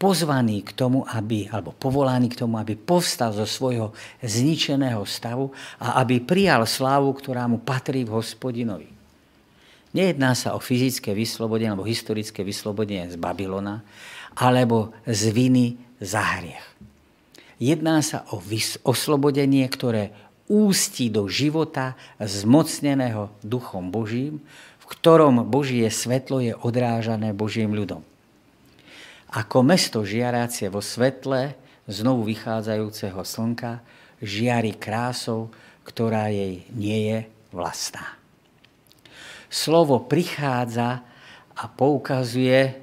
[0.00, 3.92] pozvaný k tomu, aby, alebo povolaný k tomu, aby povstal zo svojho
[4.24, 8.88] zničeného stavu a aby prijal slávu, ktorá mu patrí v hospodinovi.
[9.92, 13.84] Nejedná sa o fyzické vyslobodenie alebo historické vyslobodenie z Babylona
[14.40, 16.64] alebo z viny za hriech.
[17.60, 18.40] Jedná sa o
[18.88, 20.16] oslobodenie, ktoré
[20.50, 24.42] ústí do života zmocneného Duchom Božím,
[24.82, 28.02] v ktorom Božie svetlo je odrážané Božím ľudom
[29.30, 31.54] ako mesto žiarácie vo svetle
[31.86, 33.78] znovu vychádzajúceho slnka
[34.18, 35.54] žiari krásou,
[35.86, 37.18] ktorá jej nie je
[37.54, 38.18] vlastná.
[39.46, 41.02] Slovo prichádza
[41.54, 42.78] a poukazuje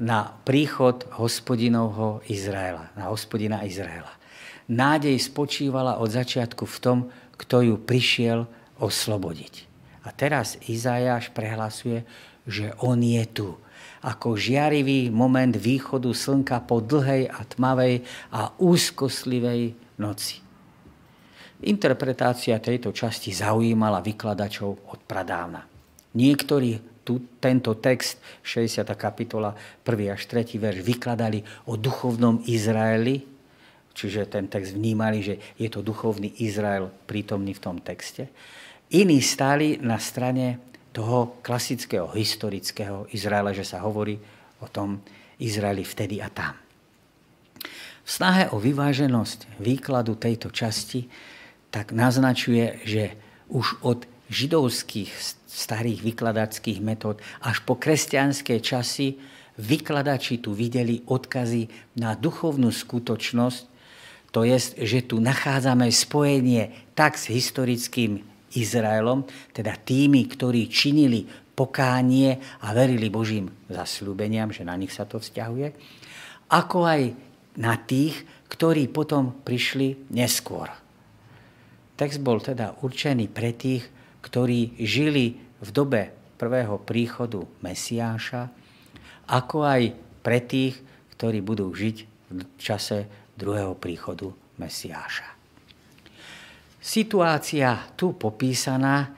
[0.00, 4.10] na príchod hospodinovho Izraela, na hospodina Izraela.
[4.70, 6.98] Nádej spočívala od začiatku v tom,
[7.36, 8.48] kto ju prišiel
[8.80, 9.54] oslobodiť.
[10.04, 12.04] A teraz Izajáš prehlasuje,
[12.44, 13.48] že on je tu
[14.04, 18.04] ako žiarivý moment východu slnka po dlhej a tmavej
[18.36, 20.44] a úzkoslivej noci.
[21.64, 25.64] Interpretácia tejto časti zaujímala vykladačov od pradávna.
[26.12, 28.84] Niektorí tu, tento text, 60.
[28.92, 30.12] kapitola, 1.
[30.12, 30.60] až 3.
[30.60, 33.33] verš, vykladali o duchovnom Izraeli,
[33.94, 38.28] čiže ten text vnímali, že je to duchovný Izrael prítomný v tom texte.
[38.90, 40.60] Iní stáli na strane
[40.94, 44.18] toho klasického historického Izraela, že sa hovorí
[44.60, 45.02] o tom
[45.40, 46.54] Izraeli vtedy a tam.
[48.04, 51.08] V snahe o vyváženosť výkladu tejto časti
[51.72, 53.16] tak naznačuje, že
[53.48, 55.10] už od židovských
[55.48, 59.18] starých vykladačských metód až po kresťanské časy
[59.58, 63.73] vykladači tu videli odkazy na duchovnú skutočnosť,
[64.34, 68.18] to je, že tu nachádzame spojenie tak s historickým
[68.58, 69.22] Izraelom,
[69.54, 71.22] teda tými, ktorí činili
[71.54, 75.70] pokánie a verili Božím zasľúbeniam, že na nich sa to vzťahuje,
[76.50, 77.02] ako aj
[77.62, 80.66] na tých, ktorí potom prišli neskôr.
[81.94, 83.86] Text bol teda určený pre tých,
[84.18, 88.50] ktorí žili v dobe prvého príchodu Mesiáša,
[89.30, 89.82] ako aj
[90.26, 90.74] pre tých,
[91.14, 91.96] ktorí budú žiť
[92.34, 95.34] v čase druhého príchodu Mesiáša.
[96.84, 99.08] Situácia tu popísaná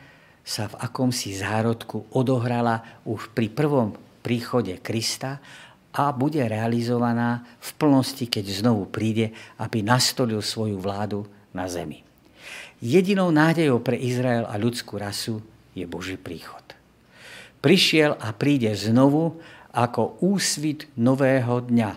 [0.47, 3.91] sa v akomsi zárodku odohrala už pri prvom
[4.23, 5.43] príchode Krista
[5.91, 12.07] a bude realizovaná v plnosti, keď znovu príde, aby nastolil svoju vládu na zemi.
[12.79, 15.43] Jedinou nádejou pre Izrael a ľudskú rasu
[15.75, 16.63] je Boží príchod.
[17.65, 19.41] Prišiel a príde znovu
[19.73, 21.91] ako úsvit nového dňa,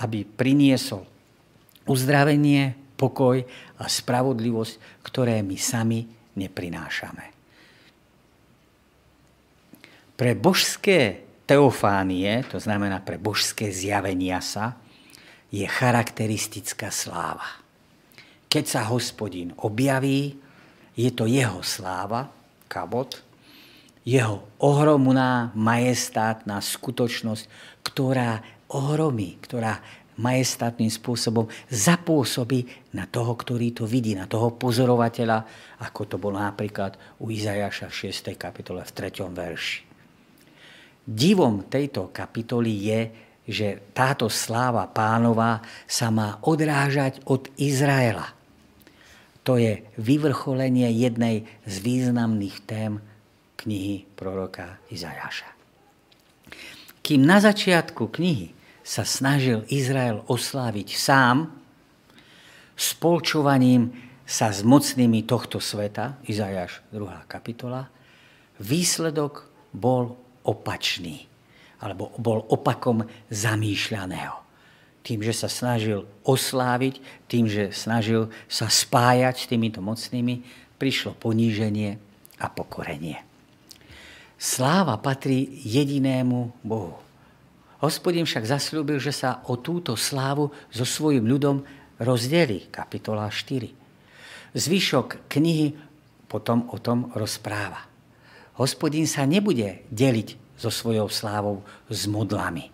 [0.00, 1.09] aby priniesol
[1.90, 3.42] uzdravenie, pokoj
[3.82, 6.06] a spravodlivosť, ktoré my sami
[6.38, 7.26] neprinášame.
[10.14, 14.78] Pre božské teofánie, to znamená pre božské zjavenia sa,
[15.50, 17.58] je charakteristická sláva.
[18.46, 20.38] Keď sa hospodin objaví,
[20.94, 22.30] je to jeho sláva,
[22.70, 23.18] kabot,
[24.06, 27.44] jeho ohromná majestátna skutočnosť,
[27.82, 29.82] ktorá ohromí, ktorá
[30.20, 35.48] majestátnym spôsobom zapôsobí na toho, ktorý to vidí, na toho pozorovateľa,
[35.80, 38.36] ako to bolo napríklad u Izajaša v 6.
[38.36, 39.24] kapitole v 3.
[39.32, 39.80] verši.
[41.08, 43.00] Divom tejto kapitoly je,
[43.50, 48.30] že táto sláva pánová sa má odrážať od Izraela.
[49.42, 53.00] To je vyvrcholenie jednej z významných tém
[53.64, 55.48] knihy proroka Izajaša.
[57.00, 58.59] Kým na začiatku knihy
[58.90, 61.60] sa snažil Izrael osláviť sám
[62.74, 67.30] spolčovaním sa s mocnými tohto sveta, Izajáš 2.
[67.30, 67.86] kapitola,
[68.58, 71.28] výsledok bol opačný,
[71.78, 74.42] alebo bol opakom zamýšľaného.
[75.06, 80.42] Tým, že sa snažil osláviť, tým, že snažil sa spájať s týmito mocnými,
[80.80, 82.00] prišlo poníženie
[82.40, 83.20] a pokorenie.
[84.40, 87.09] Sláva patrí jedinému Bohu.
[87.80, 91.64] Hospodin však zasľúbil, že sa o túto slávu so svojim ľudom
[91.96, 92.68] rozdeli.
[92.68, 93.72] Kapitola 4.
[94.52, 95.72] Zvyšok knihy
[96.28, 97.88] potom o tom rozpráva.
[98.60, 102.68] Hospodin sa nebude deliť so svojou slávou s modlami,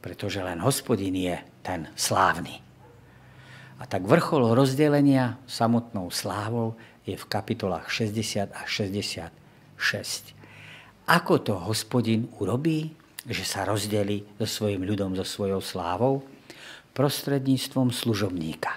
[0.00, 2.64] pretože len hospodin je ten slávny.
[3.76, 6.72] A tak vrchol rozdelenia samotnou slávou
[7.04, 9.28] je v kapitolách 60 a 66.
[11.04, 12.96] Ako to hospodin urobí?
[13.24, 16.24] Že sa rozdeli so svojim ľudom, so svojou slávou
[16.92, 18.70] prostredníctvom služobníka.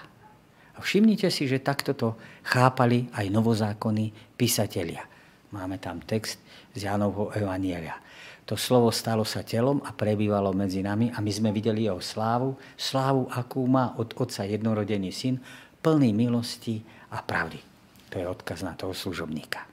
[0.77, 2.13] A všimnite si, že takto to
[2.45, 5.03] chápali aj novozákonní písatelia.
[5.51, 6.37] Máme tam text
[6.75, 7.97] z Jánovho Evanielia.
[8.47, 12.55] To slovo stalo sa telom a prebývalo medzi nami a my sme videli jeho slávu,
[12.79, 15.35] slávu, akú má od Otca jednorodený syn,
[15.83, 16.79] plný milosti
[17.11, 17.59] a pravdy.
[18.07, 19.67] To je odkaz na toho služobníka.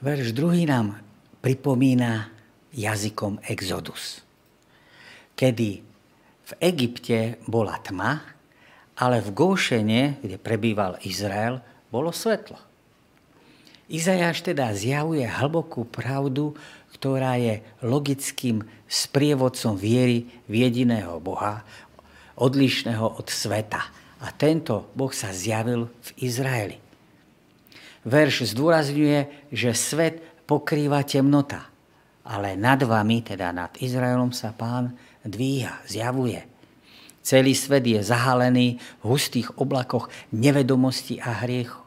[0.00, 1.11] Verš druhý nám
[1.42, 2.30] pripomína
[2.70, 4.22] jazykom Exodus.
[5.34, 5.70] Kedy
[6.42, 8.22] v Egypte bola tma,
[8.94, 11.58] ale v Góšene, kde prebýval Izrael,
[11.90, 12.56] bolo svetlo.
[13.92, 16.56] Izajáš teda zjavuje hlbokú pravdu,
[16.96, 21.66] ktorá je logickým sprievodcom viery v jediného Boha,
[22.38, 23.82] odlišného od sveta.
[24.22, 26.78] A tento Boh sa zjavil v Izraeli.
[28.06, 30.22] Verš zdôrazňuje, že svet
[30.52, 31.64] pokrýva temnota,
[32.28, 34.92] ale nad vami, teda nad Izraelom, sa pán
[35.24, 36.44] dvíha, zjavuje.
[37.24, 41.80] Celý svet je zahalený v hustých oblakoch nevedomosti a hriechu.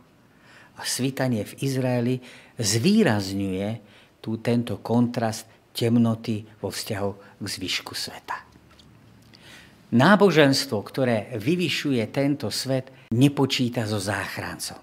[0.75, 2.15] A svítanie v Izraeli
[2.57, 3.69] zvýrazňuje
[4.17, 8.41] tu tento kontrast temnoty vo vzťahu k zvyšku sveta.
[9.93, 14.81] Náboženstvo, ktoré vyvyšuje tento svet, nepočíta so záchrancom.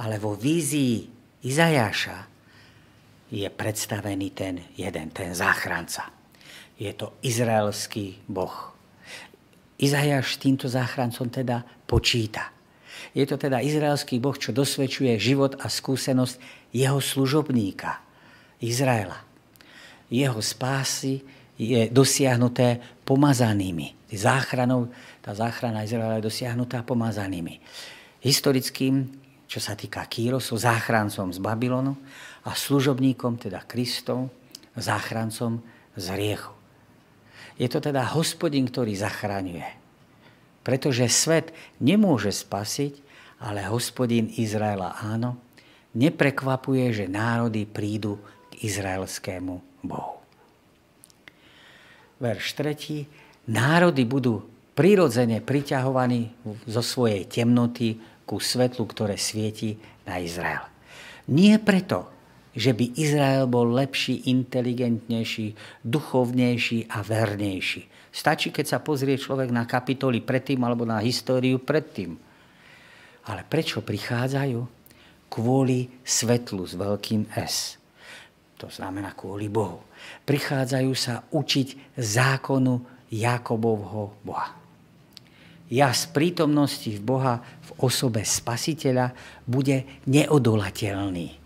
[0.00, 1.12] Ale vo vízii
[1.44, 2.33] Izajaša
[3.34, 6.14] je predstavený ten jeden, ten záchranca
[6.78, 8.74] je to izraelský boh.
[9.78, 12.50] Izajáš s týmto záchrancom teda počíta.
[13.14, 16.38] Je to teda izraelský boh, čo dosvedčuje život a skúsenosť
[16.74, 18.02] jeho služobníka,
[18.62, 19.22] Izraela.
[20.10, 21.22] Jeho spásy
[21.58, 23.94] je dosiahnuté pomazanými.
[24.14, 27.58] Záchranou, tá záchrana Izraela je dosiahnutá pomazanými.
[28.22, 29.10] Historickým,
[29.54, 31.94] čo sa týka Kýrosu, záchrancom z Babylonu
[32.42, 34.26] a služobníkom, teda Kristom,
[34.74, 35.62] záchrancom
[35.94, 36.50] z riechu.
[37.54, 39.62] Je to teda hospodin, ktorý zachraňuje.
[40.66, 42.98] Pretože svet nemôže spasiť,
[43.46, 45.38] ale hospodin Izraela áno,
[45.94, 48.18] neprekvapuje, že národy prídu
[48.50, 50.18] k izraelskému Bohu.
[52.18, 53.54] Verš 3.
[53.54, 54.42] Národy budú
[54.74, 56.34] prirodzene priťahovaní
[56.66, 59.76] zo svojej temnoty ku svetlu, ktoré svieti
[60.08, 60.64] na Izrael.
[61.28, 62.12] Nie preto,
[62.54, 67.90] že by Izrael bol lepší, inteligentnejší, duchovnejší a vernejší.
[68.14, 72.14] Stačí, keď sa pozrie človek na kapitoly predtým alebo na históriu predtým.
[73.26, 74.60] Ale prečo prichádzajú?
[75.26, 77.74] Kvôli svetlu s veľkým S.
[78.62, 79.82] To znamená kvôli Bohu.
[80.22, 84.63] Prichádzajú sa učiť zákonu Jakobovho Boha.
[85.74, 89.10] Ja z prítomnosti v Boha v osobe spasiteľa
[89.42, 91.42] bude neodolateľný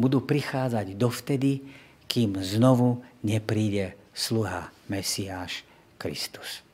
[0.00, 1.60] budú prichádzať dovtedy,
[2.08, 5.64] kým znovu nepríde sluha Mesiáš
[6.00, 6.64] Kristus.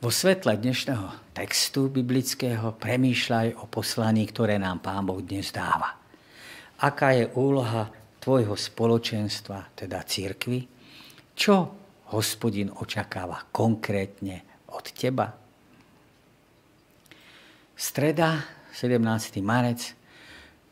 [0.00, 5.98] Vo svetle dnešného textu biblického premýšľaj o poslaní, ktoré nám Pán Boh dnes dáva.
[6.80, 10.64] Aká je úloha tvojho spoločenstva, teda církvy?
[11.36, 11.54] Čo
[12.16, 15.34] hospodin očakáva konkrétne od teba?
[17.76, 18.44] Streda,
[18.76, 19.40] 17.
[19.40, 19.94] marec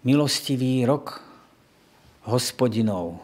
[0.04, 1.20] milostivý rok
[2.28, 3.20] hospodinov.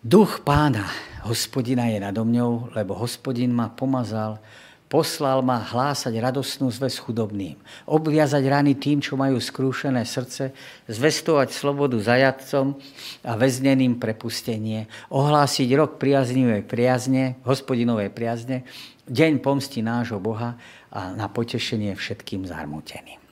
[0.00, 0.88] Duch pána,
[1.28, 4.40] hospodina je nado mňou, lebo hospodin ma pomazal,
[4.90, 7.54] poslal ma hlásať radostnú zväz chudobným,
[7.86, 10.50] obviazať rany tým, čo majú skrúšené srdce,
[10.90, 12.74] zvestovať slobodu zajadcom
[13.22, 18.66] a väzneným prepustenie, ohlásiť rok priaznivej priazne, hospodinovej priazne,
[19.06, 20.58] deň pomsti nášho Boha
[20.90, 23.22] a na potešenie všetkým zarmuteným.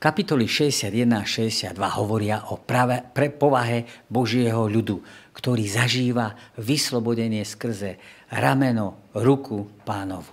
[0.00, 4.96] Kapitoly 61 a 62 hovoria o prave, pre povahe Božieho ľudu,
[5.36, 8.00] ktorý zažíva vyslobodenie skrze
[8.30, 10.32] rameno, ruku pánovu.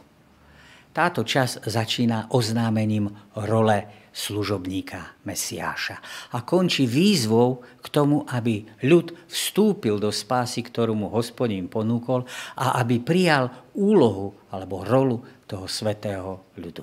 [0.94, 6.02] Táto čas začína oznámením role služobníka Mesiáša
[6.34, 12.26] a končí výzvou k tomu, aby ľud vstúpil do spásy, ktorú mu hospodín ponúkol
[12.58, 16.82] a aby prijal úlohu alebo rolu toho svetého ľudu.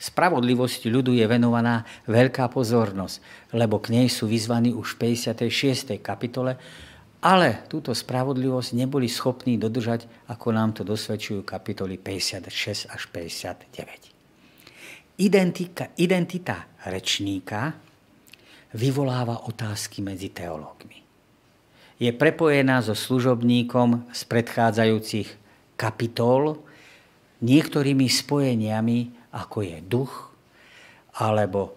[0.00, 3.20] Spravodlivosti ľudu je venovaná veľká pozornosť,
[3.52, 5.98] lebo k nej sú vyzvaní už v 56.
[6.00, 6.56] kapitole,
[7.20, 15.20] ale túto spravodlivosť neboli schopní dodržať, ako nám to dosvedčujú kapitoly 56 až 59.
[15.20, 17.76] Identika, identita rečníka
[18.72, 21.04] vyvoláva otázky medzi teológmi.
[22.00, 25.28] Je prepojená so služobníkom z predchádzajúcich
[25.76, 26.56] kapitol
[27.44, 30.34] niektorými spojeniami ako je duch,
[31.18, 31.74] alebo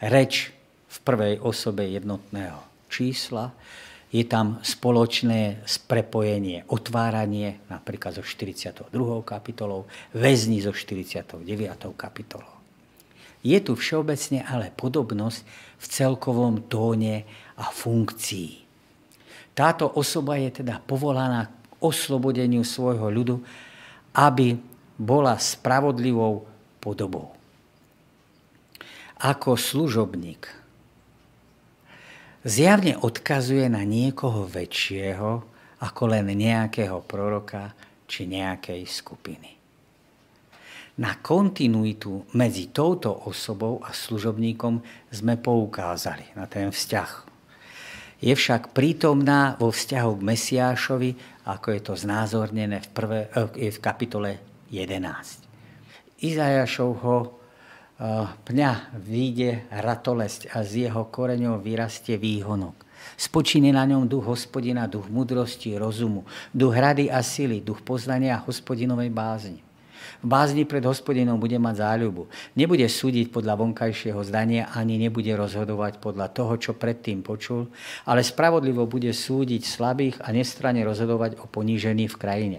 [0.00, 0.52] reč
[0.88, 3.52] v prvej osobe jednotného čísla,
[4.14, 8.94] je tam spoločné prepojenie, otváranie, napríklad zo 42.
[9.26, 11.42] kapitolou, väzni zo 49.
[11.98, 12.54] kapitolou.
[13.42, 15.40] Je tu všeobecne ale podobnosť
[15.82, 17.26] v celkovom tóne
[17.58, 18.62] a funkcii.
[19.50, 23.42] Táto osoba je teda povolaná k oslobodeniu svojho ľudu,
[24.14, 24.54] aby
[24.94, 26.46] bola spravodlivou
[26.78, 27.34] podobou.
[29.18, 30.63] Ako služobník
[32.44, 35.30] zjavne odkazuje na niekoho väčšieho
[35.80, 37.72] ako len nejakého proroka
[38.04, 39.50] či nejakej skupiny.
[40.94, 44.78] Na kontinuitu medzi touto osobou a služobníkom
[45.10, 47.10] sme poukázali na ten vzťah.
[48.22, 51.10] Je však prítomná vo vzťahu k Mesiášovi,
[51.50, 54.38] ako je to znázornené v, prvé, eh, v kapitole
[54.70, 55.42] 11.
[56.22, 57.43] Izajašovho
[58.44, 62.74] pňa vyjde ratolesť a z jeho koreňov vyrastie výhonok.
[63.14, 68.42] Spočíne na ňom duch hospodina, duch mudrosti, rozumu, duch hrady a sily, duch poznania a
[68.42, 69.60] hospodinovej bázni.
[70.24, 72.28] V bázni pred hospodinom bude mať záľubu.
[72.56, 77.68] Nebude súdiť podľa vonkajšieho zdania, ani nebude rozhodovať podľa toho, čo predtým počul,
[78.08, 82.58] ale spravodlivo bude súdiť slabých a nestranne rozhodovať o ponížení v krajine.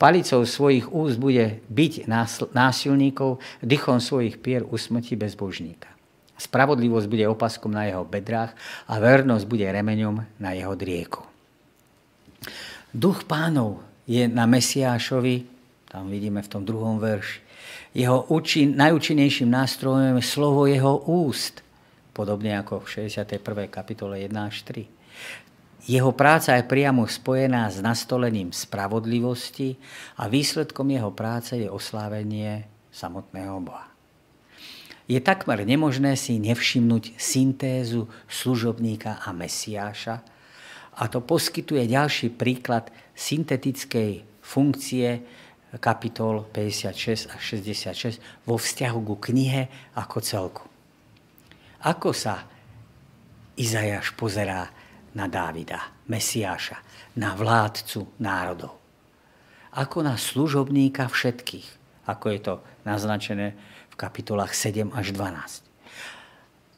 [0.00, 2.08] Palicou svojich úst bude byť
[2.56, 5.92] násilníkov, dychom svojich pier usmrti bezbožníka.
[6.40, 8.56] Spravodlivosť bude opaskom na jeho bedrách
[8.88, 11.20] a vernosť bude remeňom na jeho drieku.
[12.96, 15.44] Duch pánov je na Mesiášovi,
[15.92, 17.44] tam vidíme v tom druhom verši.
[17.92, 21.60] Jeho účin, najúčinnejším nástrojom je slovo jeho úst,
[22.16, 23.68] podobne ako v 61.
[23.68, 24.99] kapitole 1 až 3.
[25.90, 29.74] Jeho práca je priamo spojená s nastolením spravodlivosti
[30.22, 33.90] a výsledkom jeho práce je oslávenie samotného Boha.
[35.10, 40.22] Je takmer nemožné si nevšimnúť syntézu služobníka a mesiáša
[40.94, 45.26] a to poskytuje ďalší príklad syntetickej funkcie
[45.82, 49.66] kapitol 56 a 66 vo vzťahu ku knihe
[49.98, 50.64] ako celku.
[51.82, 52.46] Ako sa
[53.58, 54.70] Izajáš pozerá
[55.14, 56.78] na Dávida, Mesiáša,
[57.18, 58.78] na vládcu národov.
[59.74, 61.66] Ako na služobníka všetkých,
[62.06, 63.54] ako je to naznačené
[63.90, 65.70] v kapitolách 7 až 12.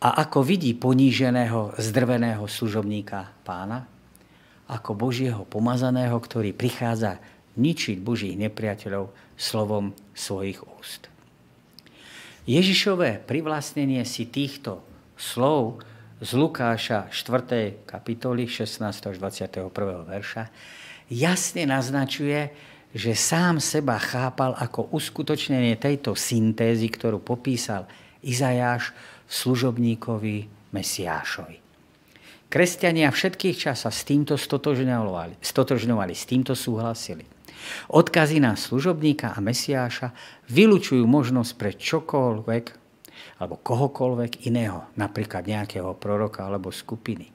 [0.03, 3.87] A ako vidí poníženého, zdrveného služobníka pána,
[4.66, 7.20] ako Božieho pomazaného, ktorý prichádza
[7.55, 11.12] ničiť Božích nepriateľov slovom svojich úst.
[12.49, 14.83] Ježišové privlastnenie si týchto
[15.14, 15.85] slov
[16.22, 17.82] z Lukáša 4.
[17.82, 18.78] kapitoly 16.
[19.10, 19.74] až 21.
[20.06, 20.54] verša
[21.10, 22.54] jasne naznačuje,
[22.94, 27.90] že sám seba chápal ako uskutočnenie tejto syntézy, ktorú popísal
[28.22, 28.94] Izajáš
[29.26, 30.36] v služobníkovi
[30.70, 31.58] Mesiášovi.
[32.46, 37.26] Kresťania všetkých čas s týmto stotožňovali, stotožňovali, s týmto súhlasili.
[37.90, 40.14] Odkazy na služobníka a Mesiáša
[40.46, 42.82] vylučujú možnosť pre čokoľvek,
[43.43, 47.26] alebo kohokoľvek iného, napríklad nejakého proroka alebo skupiny.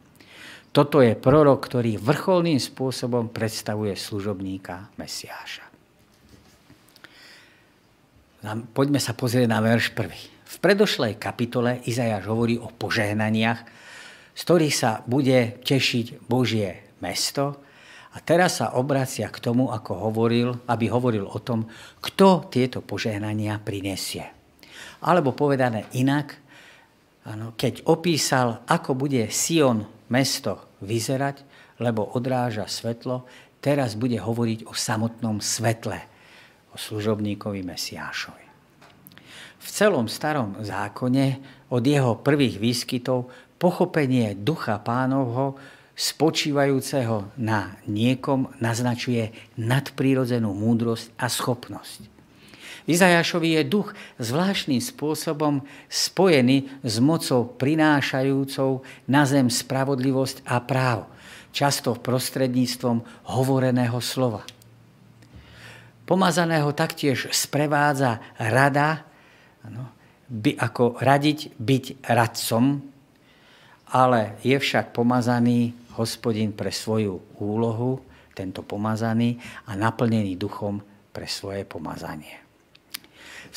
[0.71, 5.67] Toto je prorok, ktorý vrcholným spôsobom predstavuje služobníka Mesiáša.
[8.71, 10.21] Poďme sa pozrieť na verš prvý.
[10.47, 13.59] V predošlej kapitole Izajáš hovorí o požehnaniach,
[14.31, 17.59] z ktorých sa bude tešiť Božie mesto
[18.13, 21.67] a teraz sa obracia k tomu, ako hovoril, aby hovoril o tom,
[21.99, 24.36] kto tieto požehnania prinesie.
[25.03, 26.37] Alebo povedané inak,
[27.59, 31.43] keď opísal, ako bude Sion mesto vyzerať,
[31.83, 33.27] lebo odráža svetlo,
[33.59, 35.99] teraz bude hovoriť o samotnom svetle,
[36.71, 38.45] o služobníkovi Mesiášovi.
[39.57, 43.27] V celom starom zákone od jeho prvých výskytov
[43.59, 45.59] pochopenie ducha pánovho
[45.97, 52.16] spočívajúceho na niekom naznačuje nadprírodzenú múdrosť a schopnosť.
[52.87, 58.81] Izajašovi je duch zvláštnym spôsobom spojený s mocou prinášajúcou
[59.11, 61.11] na zem spravodlivosť a právo,
[61.51, 63.03] často prostredníctvom
[63.35, 64.47] hovoreného slova.
[66.07, 69.03] Pomazaného taktiež sprevádza rada,
[69.67, 69.91] ano,
[70.31, 72.79] by, ako radiť byť radcom,
[73.91, 77.99] ale je však pomazaný hospodin pre svoju úlohu,
[78.31, 79.35] tento pomazaný
[79.67, 80.79] a naplnený duchom
[81.11, 82.46] pre svoje pomazanie.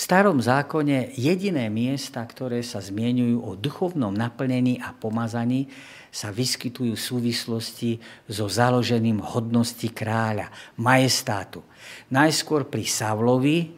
[0.00, 5.68] Starom zákone jediné miesta, ktoré sa zmienujú o duchovnom naplnení a pomazaní,
[6.08, 7.90] sa vyskytujú v súvislosti
[8.24, 10.48] so založením hodnosti kráľa,
[10.80, 11.60] majestátu.
[12.08, 13.76] Najskôr pri Savlovi,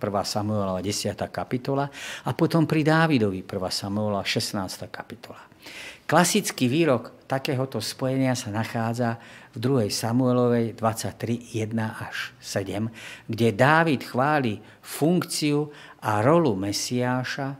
[0.24, 1.12] Samuelova 10.
[1.28, 1.92] kapitola
[2.24, 3.52] a potom pri Dávidovi 1.
[3.68, 4.88] Samuelova 16.
[4.88, 5.44] kapitola.
[6.08, 9.20] Klasický výrok takéhoto spojenia sa nachádza
[9.50, 9.90] v 2.
[9.90, 12.90] Samuelovej 23, 1 až 7,
[13.26, 15.70] kde Dávid chváli funkciu
[16.02, 17.58] a rolu Mesiáša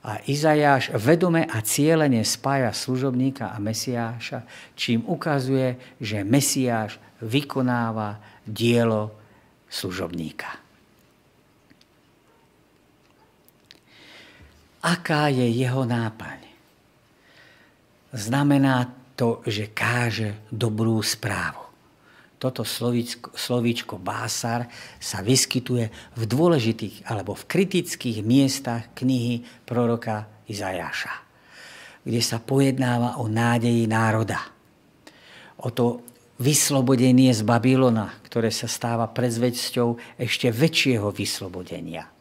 [0.00, 8.16] a Izajáš vedome a cieľene spája služobníka a Mesiáša, čím ukazuje, že Mesiáš vykonáva
[8.48, 9.12] dielo
[9.68, 10.56] služobníka.
[14.80, 16.50] Aká je jeho nápaň?
[18.12, 21.60] znamená to, že káže dobrú správu.
[22.40, 31.12] Toto slovíčko, slovíčko básar sa vyskytuje v dôležitých alebo v kritických miestach knihy proroka Izajaša,
[32.00, 34.40] kde sa pojednáva o nádeji národa.
[35.60, 36.00] O to
[36.40, 42.08] vyslobodenie z Babylona, ktoré sa stáva predzvedcťou ešte väčšieho vyslobodenia–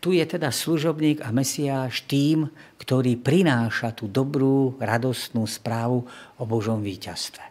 [0.00, 2.48] tu je teda služobník a Mesiáš tým,
[2.80, 6.08] ktorý prináša tú dobrú, radostnú správu
[6.40, 7.44] o Božom víťazstve.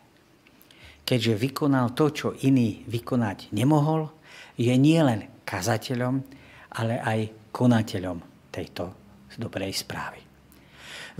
[1.05, 4.09] Keďže vykonal to, čo iný vykonať nemohol,
[4.57, 6.25] je nielen kazateľom,
[6.73, 7.19] ale aj
[7.53, 8.17] konateľom
[8.49, 8.97] tejto
[9.37, 10.19] dobrej správy.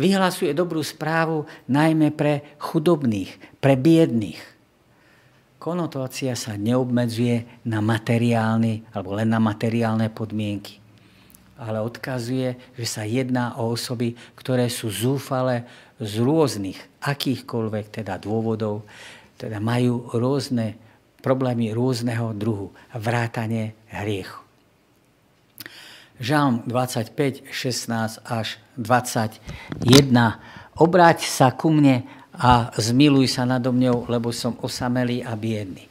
[0.02, 4.42] Vyhlasuje dobrú správu najmä pre chudobných, pre biedných.
[5.60, 10.89] Konotácia sa neobmedzuje na materiálne alebo len na materiálne podmienky
[11.60, 15.68] ale odkazuje, že sa jedná o osoby, ktoré sú zúfale
[16.00, 18.88] z rôznych, akýchkoľvek teda dôvodov,
[19.36, 20.80] teda majú rôzne
[21.20, 24.40] problémy rôzneho druhu, vrátanie hriechu.
[26.20, 29.40] Žalm 25, 16 až 21.
[30.76, 32.04] Obráť sa ku mne
[32.36, 35.88] a zmiluj sa nado mňou, lebo som osamelý a biedný.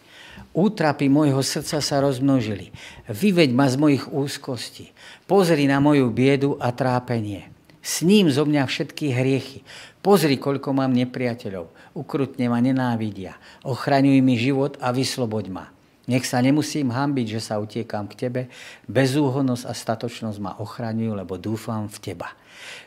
[0.59, 2.75] Útrapy môjho srdca sa rozmnožili.
[3.07, 4.91] Vyveď ma z mojich úzkostí.
[5.31, 7.47] Pozri na moju biedu a trápenie.
[7.79, 9.63] S ním zo mňa všetky hriechy.
[10.03, 11.95] Pozri, koľko mám nepriateľov.
[11.95, 13.39] Ukrutne ma nenávidia.
[13.63, 15.71] Ochraňuj mi život a vysloboď ma.
[16.11, 18.43] Nech sa nemusím hambiť, že sa utiekam k Tebe.
[18.91, 22.35] Bezúhonnosť a statočnosť ma ochraňujú, lebo dúfam v Teba.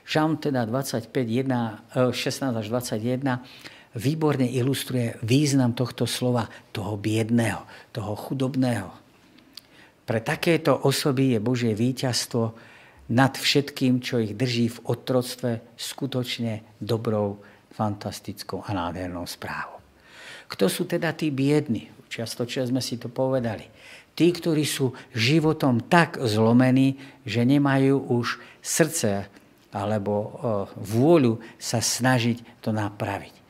[0.03, 8.15] Žalm teda 25, 1, 16 až 21 výborne ilustruje význam tohto slova, toho biedného, toho
[8.15, 8.89] chudobného.
[10.07, 12.43] Pre takéto osoby je Božie víťazstvo
[13.11, 19.79] nad všetkým, čo ich drží v otroctve, skutočne dobrou, fantastickou a nádhernou správou.
[20.47, 21.87] Kto sú teda tí biedni?
[22.11, 23.63] Čiastočne sme si to povedali.
[24.11, 29.31] Tí, ktorí sú životom tak zlomení, že nemajú už srdce
[29.71, 30.29] alebo e,
[30.75, 33.40] vôľu sa snažiť to napraviť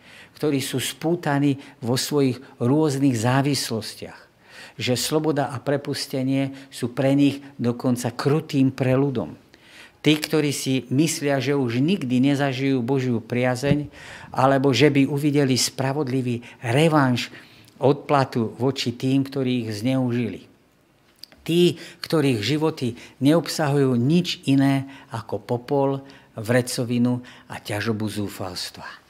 [0.42, 4.18] ktorí sú spútaní vo svojich rôznych závislostiach.
[4.74, 9.38] Že sloboda a prepustenie sú pre nich dokonca krutým preludom.
[10.02, 13.86] Tí, ktorí si myslia, že už nikdy nezažijú Božiu priazeň,
[14.34, 17.30] alebo že by uvideli spravodlivý revanš
[17.78, 20.50] odplatu voči tým, ktorí ich zneužili.
[21.46, 26.02] Tí, ktorých životy neobsahujú nič iné ako popol,
[26.34, 29.01] vrecovinu a ťažobu zúfalstva.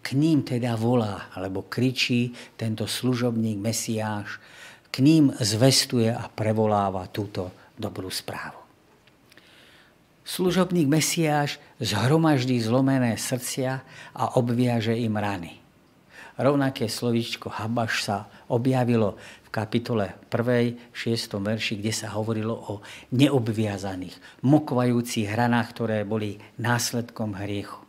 [0.00, 4.40] K ním teda volá, alebo kričí tento služobník Mesiáš,
[4.90, 8.58] k ním zvestuje a prevoláva túto dobrú správu.
[10.26, 13.82] Služobník Mesiáš zhromaždí zlomené srdcia
[14.14, 15.58] a obviaže im rany.
[16.38, 20.94] Rovnaké slovíčko Habaš sa objavilo v kapitole 1.
[20.94, 21.36] 6.
[21.42, 22.74] verši, kde sa hovorilo o
[23.10, 27.82] neobviazaných, mokvajúcich hranách, ktoré boli následkom hriechu.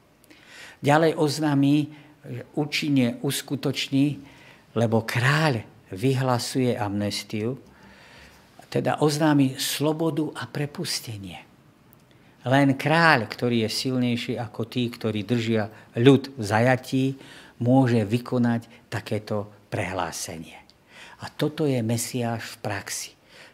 [0.81, 1.93] Ďalej oznámí,
[2.25, 4.21] že účinne uskutoční,
[4.77, 7.59] lebo kráľ vyhlasuje amnestiu,
[8.71, 11.43] teda oznámi slobodu a prepustenie.
[12.47, 15.67] Len kráľ, ktorý je silnejší ako tí, ktorí držia
[15.99, 17.05] ľud v zajatí,
[17.61, 20.57] môže vykonať takéto prehlásenie.
[21.21, 23.11] A toto je Mesiáš v praxi.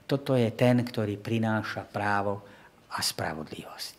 [0.08, 2.40] Toto je ten, ktorý prináša právo
[2.96, 3.98] a spravodlivosť.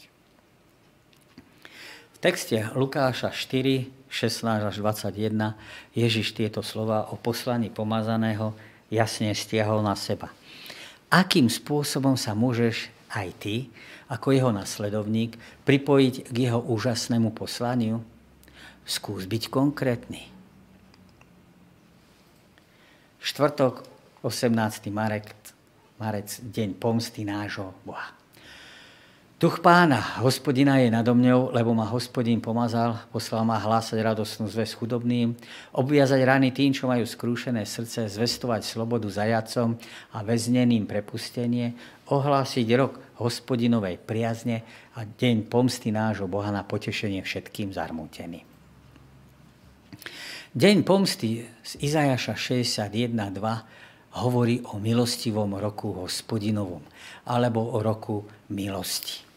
[2.16, 5.54] V texte Lukáša 4, 16 až 21
[5.94, 8.50] Ježiš tieto slova o poslaní pomazaného
[8.90, 10.34] jasne stiahol na seba.
[11.06, 13.54] Akým spôsobom sa môžeš aj ty,
[14.10, 18.02] ako jeho nasledovník, pripojiť k jeho úžasnému poslaniu?
[18.82, 20.26] Skús byť konkrétny.
[23.22, 23.86] Štvrtok,
[24.26, 24.90] 18.
[24.90, 25.30] marec,
[26.02, 28.17] marec, deň pomsty nášho Boha.
[29.38, 34.74] Duch pána, hospodina je nado mňou, lebo ma hospodín pomazal, poslal ma hlásať radosnú zväz
[34.74, 35.38] chudobným,
[35.78, 39.78] obviazať rany tým, čo majú skrúšené srdce, zvestovať slobodu zajacom
[40.10, 41.70] a väzneným prepustenie,
[42.10, 44.66] ohlásiť rok hospodinovej priazne
[44.98, 48.42] a deň pomsty nášho Boha na potešenie všetkým zarmúteným.
[50.50, 56.82] Deň pomsty z Izajaša 61.2 hovorí o milostivom roku hospodinovom
[57.22, 59.27] alebo o roku milosti.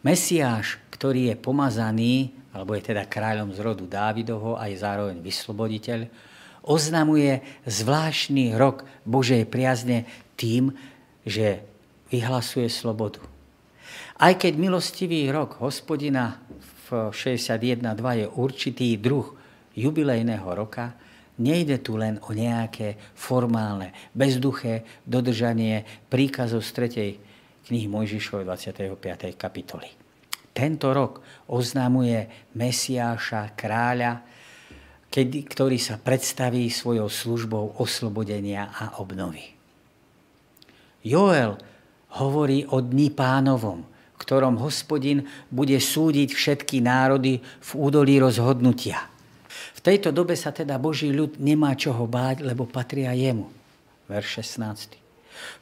[0.00, 6.08] Mesiáš, ktorý je pomazaný, alebo je teda kráľom z rodu Dávidovho a je zároveň vysloboditeľ,
[6.64, 10.08] oznamuje zvláštny rok Božej priazne
[10.40, 10.72] tým,
[11.24, 11.64] že
[12.08, 13.20] vyhlasuje slobodu.
[14.20, 16.40] Aj keď milostivý rok hospodina
[16.88, 19.36] v 61.2 je určitý druh
[19.72, 20.92] jubilejného roka,
[21.40, 26.70] nejde tu len o nejaké formálne, bezduché dodržanie príkazov z
[27.16, 27.29] 3.
[27.70, 29.38] knihy Mojžišovej 25.
[29.38, 29.86] kapitoly.
[30.50, 34.26] Tento rok oznámuje Mesiáša, kráľa,
[35.06, 39.54] kedy, ktorý sa predstaví svojou službou oslobodenia a obnovy.
[41.06, 41.56] Joel
[42.18, 49.06] hovorí o dni pánovom, v ktorom hospodin bude súdiť všetky národy v údolí rozhodnutia.
[49.78, 53.48] V tejto dobe sa teda Boží ľud nemá čoho báť, lebo patria jemu.
[54.10, 55.00] Verš 16.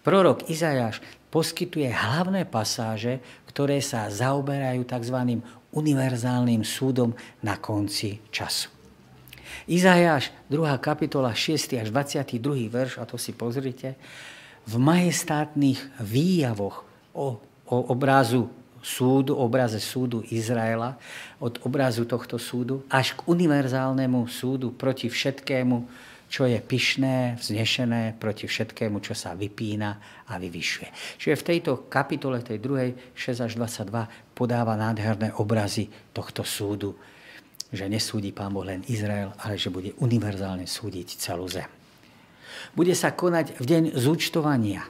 [0.02, 0.98] Prorok Izajáš
[1.28, 5.44] poskytuje hlavné pasáže, ktoré sa zaoberajú tzv.
[5.72, 7.12] univerzálnym súdom
[7.44, 8.72] na konci času.
[9.68, 10.64] Izajáš, 2.
[10.80, 11.80] kapitola, 6.
[11.80, 12.68] až 22.
[12.72, 13.96] verš, a to si pozrite,
[14.68, 16.84] v majestátnych výjavoch
[17.16, 18.52] o, o obrazu
[18.84, 20.96] súdu, obraze súdu Izraela,
[21.40, 25.76] od obrazu tohto súdu až k univerzálnemu súdu proti všetkému,
[26.28, 29.90] čo je pyšné, vznešené, proti všetkému, čo sa vypína
[30.28, 30.88] a vyvyšuje.
[31.16, 36.94] Čiže v tejto kapitole, tej druhej, 6 až 22, podáva nádherné obrazy tohto súdu,
[37.72, 41.78] že nesúdi Pán Boh len Izrael, ale že bude univerzálne súdiť celú zem
[42.74, 44.86] bude sa konať v deň zúčtovania.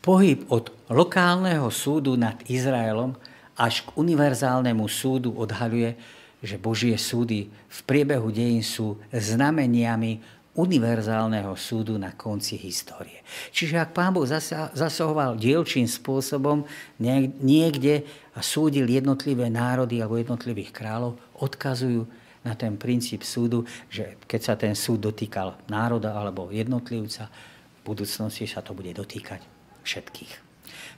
[0.00, 3.14] Pohyb od lokálneho súdu nad Izraelom
[3.60, 5.92] až k univerzálnemu súdu odhaľuje,
[6.40, 13.22] že Božie súdy v priebehu dejín sú znameniami univerzálneho súdu na konci histórie.
[13.54, 16.66] Čiže ak Pán Boh zasahoval dielčím spôsobom
[16.98, 18.02] niekde
[18.34, 22.02] a súdil jednotlivé národy alebo jednotlivých kráľov, odkazujú
[22.42, 23.62] na ten princíp súdu,
[23.92, 29.44] že keď sa ten súd dotýkal národa alebo jednotlivca, v budúcnosti sa to bude dotýkať
[29.86, 30.32] všetkých.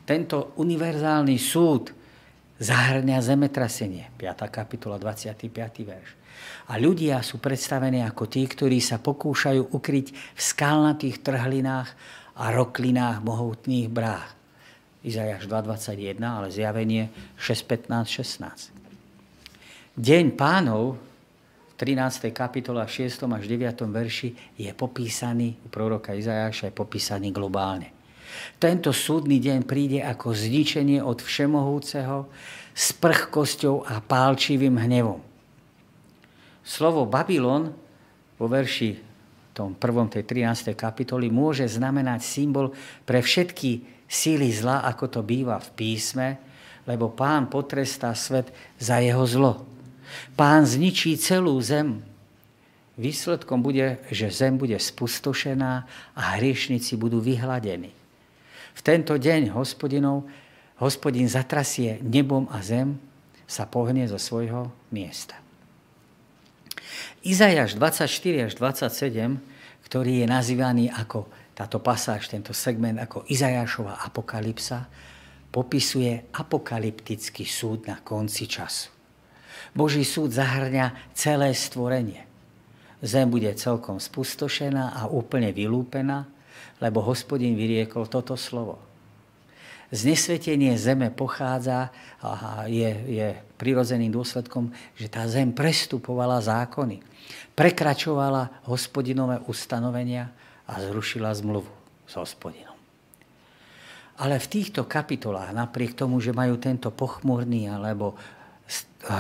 [0.07, 1.95] Tento univerzálny súd
[2.63, 4.47] zahrňa zemetrasenie, 5.
[4.47, 5.51] kapitola, 25.
[5.83, 6.11] verš.
[6.71, 11.91] A ľudia sú predstavení ako tí, ktorí sa pokúšajú ukryť v skalnatých trhlinách
[12.39, 14.31] a roklinách mohutných bráh.
[15.03, 18.71] Izajáš 2.21, ale zjavenie 6.15.16.
[19.99, 20.97] Deň pánov
[21.75, 22.31] 13.
[22.31, 23.27] kapitola 6.
[23.27, 23.83] až 9.
[23.91, 28.02] verši je popísaný, u proroka Izajáša je popísaný globálne.
[28.57, 32.30] Tento súdny deň príde ako zničenie od všemohúceho
[32.72, 35.20] s prchkosťou a pálčivým hnevom.
[36.62, 37.74] Slovo Babylon
[38.39, 39.12] vo verši
[39.53, 40.72] tom prvom tej 13.
[40.72, 42.72] kapitoly môže znamenať symbol
[43.05, 46.28] pre všetky síly zla, ako to býva v písme,
[46.89, 48.49] lebo pán potrestá svet
[48.80, 49.53] za jeho zlo.
[50.35, 52.01] Pán zničí celú zem.
[52.97, 55.72] Výsledkom bude, že zem bude spustošená
[56.12, 57.93] a hriešnici budú vyhladení.
[58.73, 60.27] V tento deň hospodinov,
[60.81, 62.99] hospodin zatrasie nebom a zem,
[63.47, 65.37] sa pohne zo svojho miesta.
[67.23, 69.39] Izajaš 24 až 27,
[69.87, 74.89] ktorý je nazývaný ako táto pasáž, tento segment ako Izajašova apokalypsa,
[75.53, 78.89] popisuje apokalyptický súd na konci času.
[79.77, 82.25] Boží súd zahrňa celé stvorenie.
[83.05, 86.25] Zem bude celkom spustošená a úplne vylúpená,
[86.83, 88.83] lebo hospodin vyriekol toto slovo.
[89.93, 93.28] Znesvetenie zeme pochádza a je, je
[93.61, 96.99] prirodzeným dôsledkom, že tá zem prestupovala zákony,
[97.55, 100.33] prekračovala hospodinové ustanovenia
[100.66, 101.70] a zrušila zmluvu
[102.09, 102.74] s hospodinom.
[104.18, 108.16] Ale v týchto kapitolách, napriek tomu, že majú tento pochmurný alebo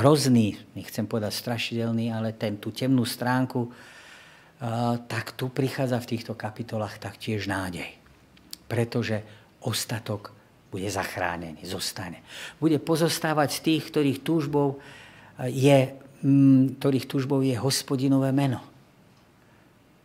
[0.00, 3.68] hrozný, nechcem povedať strašidelný, ale ten, tú temnú stránku,
[5.10, 7.98] tak tu prichádza v týchto kapitolách taktiež nádej.
[8.70, 9.26] Pretože
[9.66, 10.30] ostatok
[10.70, 12.22] bude zachránený, zostane.
[12.62, 14.78] Bude pozostávať z tých, ktorých túžbou
[15.44, 15.92] je,
[16.78, 18.62] ktorých túžbou je hospodinové meno.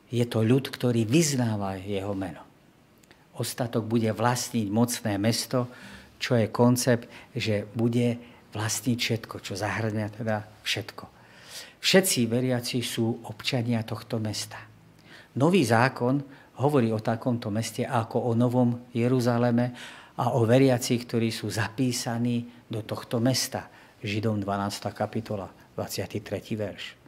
[0.09, 2.43] Je to ľud, ktorý vyznáva jeho meno.
[3.37, 5.69] Ostatok bude vlastniť mocné mesto,
[6.17, 7.05] čo je koncept,
[7.37, 8.17] že bude
[8.57, 11.16] vlastniť všetko, čo zahrňa teda všetko.
[11.87, 14.59] Všetci veriaci sú občania tohto mesta.
[15.39, 16.19] Nový zákon
[16.59, 19.71] hovorí o takomto meste ako o Novom Jeruzaleme
[20.19, 23.71] a o veriacich, ktorí sú zapísaní do tohto mesta.
[24.03, 24.83] Židom 12.
[24.91, 25.47] kapitola,
[25.79, 26.59] 23.
[26.59, 26.99] verš.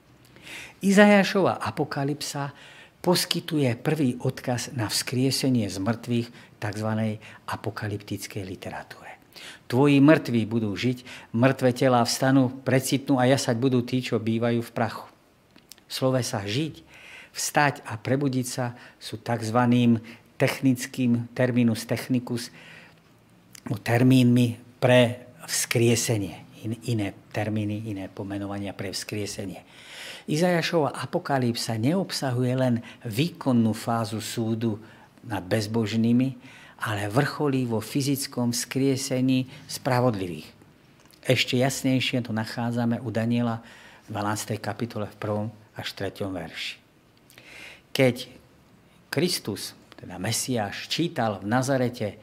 [0.79, 2.55] Izajašova apokalypsa
[3.03, 7.19] poskytuje prvý odkaz na vzkriesenie z mŕtvych tzv.
[7.51, 9.18] apokalyptickej literatúre.
[9.69, 14.71] Tvoji mŕtvi budú žiť, mŕtve tela vstanú, precitnú a jasať budú tí, čo bývajú v
[14.73, 15.05] prachu.
[15.89, 16.81] Slove sa žiť,
[17.33, 19.59] vstať a prebudiť sa sú tzv.
[20.39, 22.53] technickým terminus technicus,
[23.69, 29.61] termínmi pre vzkriesenie in, iné termíny, iné pomenovania pre vzkriesenie.
[30.29, 34.77] Izajašova apokalypsa neobsahuje len výkonnú fázu súdu
[35.25, 36.37] nad bezbožnými,
[36.79, 40.47] ale vrcholí vo fyzickom vzkriesení spravodlivých.
[41.27, 43.59] Ešte jasnejšie to nachádzame u Daniela
[44.07, 44.57] v 12.
[44.57, 45.79] kapitole v 1.
[45.79, 46.25] až 3.
[46.25, 46.75] verši.
[47.91, 48.15] Keď
[49.11, 52.15] Kristus, teda Mesiáš, čítal v Nazarete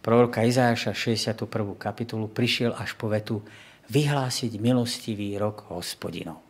[0.00, 1.44] proroka Izáša 61.
[1.76, 3.44] kapitolu prišiel až po vetu
[3.92, 6.40] vyhlásiť milostivý rok hospodinov.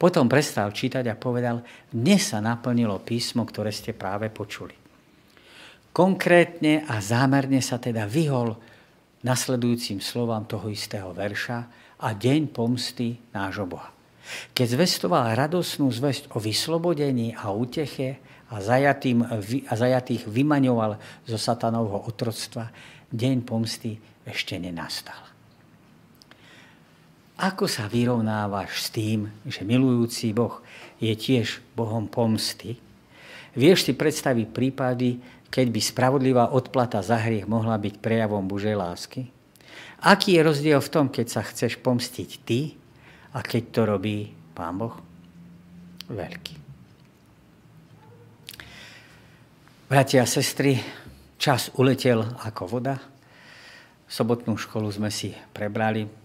[0.00, 1.60] Potom prestal čítať a povedal,
[1.92, 4.79] dnes sa naplnilo písmo, ktoré ste práve počuli.
[5.90, 8.54] Konkrétne a zámerne sa teda vyhol
[9.26, 11.58] nasledujúcim slovám toho istého verša
[12.00, 13.90] a deň pomsty nášho Boha.
[14.54, 19.22] Keď zvestoval radosnú zväzť o vyslobodení a úteche, a, zajatým,
[19.66, 22.70] a zajatých vymaňoval zo satanovho otroctva,
[23.10, 25.18] deň pomsty ešte nenastal.
[27.40, 30.60] Ako sa vyrovnávaš s tým, že milujúci Boh
[31.00, 32.76] je tiež Bohom pomsty?
[33.56, 35.18] Vieš si predstaviť prípady,
[35.50, 39.28] keď by spravodlivá odplata za hriech mohla byť prejavom Božej lásky?
[40.00, 42.78] Aký je rozdiel v tom, keď sa chceš pomstiť ty
[43.36, 44.16] a keď to robí
[44.56, 44.96] Pán Boh?
[46.08, 46.56] Veľký.
[49.90, 50.78] Bratia a sestry,
[51.34, 52.94] čas uletel ako voda.
[54.06, 56.19] Sobotnú školu sme si prebrali.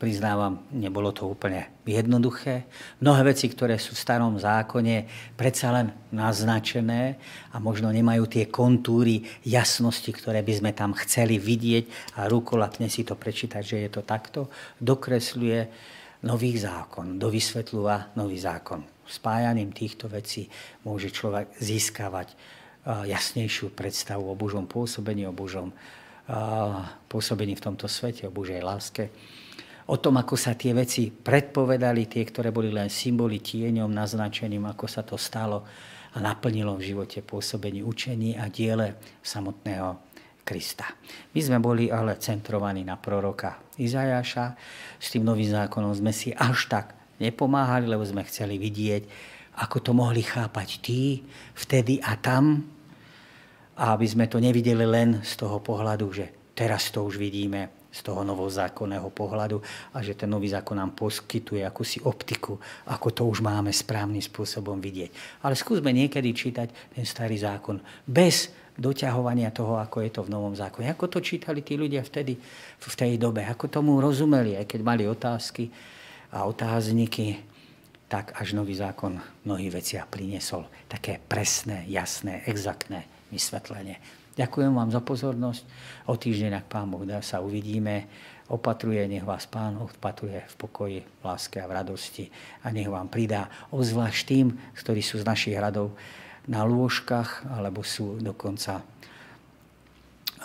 [0.00, 2.64] Priznávam, nebolo to úplne jednoduché.
[3.04, 5.04] Mnohé veci, ktoré sú v starom zákone,
[5.36, 7.20] predsa len naznačené
[7.52, 13.04] a možno nemajú tie kontúry jasnosti, ktoré by sme tam chceli vidieť a rukolapne si
[13.04, 14.48] to prečítať, že je to takto,
[14.80, 15.58] dokresľuje
[16.24, 18.80] nový zákon, dovysvetľúva nový zákon.
[19.04, 20.48] Spájaním týchto vecí
[20.88, 22.32] môže človek získavať
[22.88, 25.76] jasnejšiu predstavu o Božom pôsobení, o Božom
[27.12, 29.12] pôsobení v tomto svete, o Božej láske.
[29.90, 34.86] O tom, ako sa tie veci predpovedali, tie, ktoré boli len symboly tieňom, naznačením, ako
[34.86, 35.66] sa to stalo
[36.14, 39.98] a naplnilo v živote pôsobení učení a diele samotného
[40.46, 40.94] Krista.
[41.34, 44.54] My sme boli ale centrovaní na proroka Izajaša.
[44.94, 49.02] S tým novým zákonom sme si až tak nepomáhali, lebo sme chceli vidieť,
[49.58, 51.26] ako to mohli chápať tí
[51.58, 52.62] vtedy a tam,
[53.74, 58.00] a aby sme to nevideli len z toho pohľadu, že teraz to už vidíme z
[58.06, 59.58] toho novozákonného pohľadu
[59.94, 64.78] a že ten nový zákon nám poskytuje akúsi optiku, ako to už máme správnym spôsobom
[64.78, 65.42] vidieť.
[65.42, 70.54] Ale skúsme niekedy čítať ten starý zákon bez doťahovania toho, ako je to v novom
[70.54, 70.88] zákone.
[70.88, 72.38] Ako to čítali tí ľudia vtedy,
[72.80, 75.68] v tej dobe, ako tomu rozumeli, aj keď mali otázky
[76.32, 77.42] a otázniky,
[78.10, 84.19] tak až nový zákon v mnohých veciach priniesol také presné, jasné, exaktné vysvetlenie.
[84.40, 85.62] Ďakujem vám za pozornosť.
[86.08, 88.08] O týždeň, ak Pán Boh dá, sa uvidíme.
[88.48, 92.32] Opatruje, nech vás Pán opatruje v pokoji, v láske a v radosti
[92.64, 95.92] a nech vám pridá ozvlášť tým, ktorí sú z našich hradov
[96.48, 98.80] na lôžkach alebo sú dokonca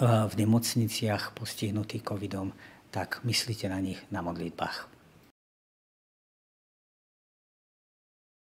[0.03, 2.51] v nemocniciach postihnutí covidom,
[2.91, 4.94] tak myslíte na nich na modlitbách.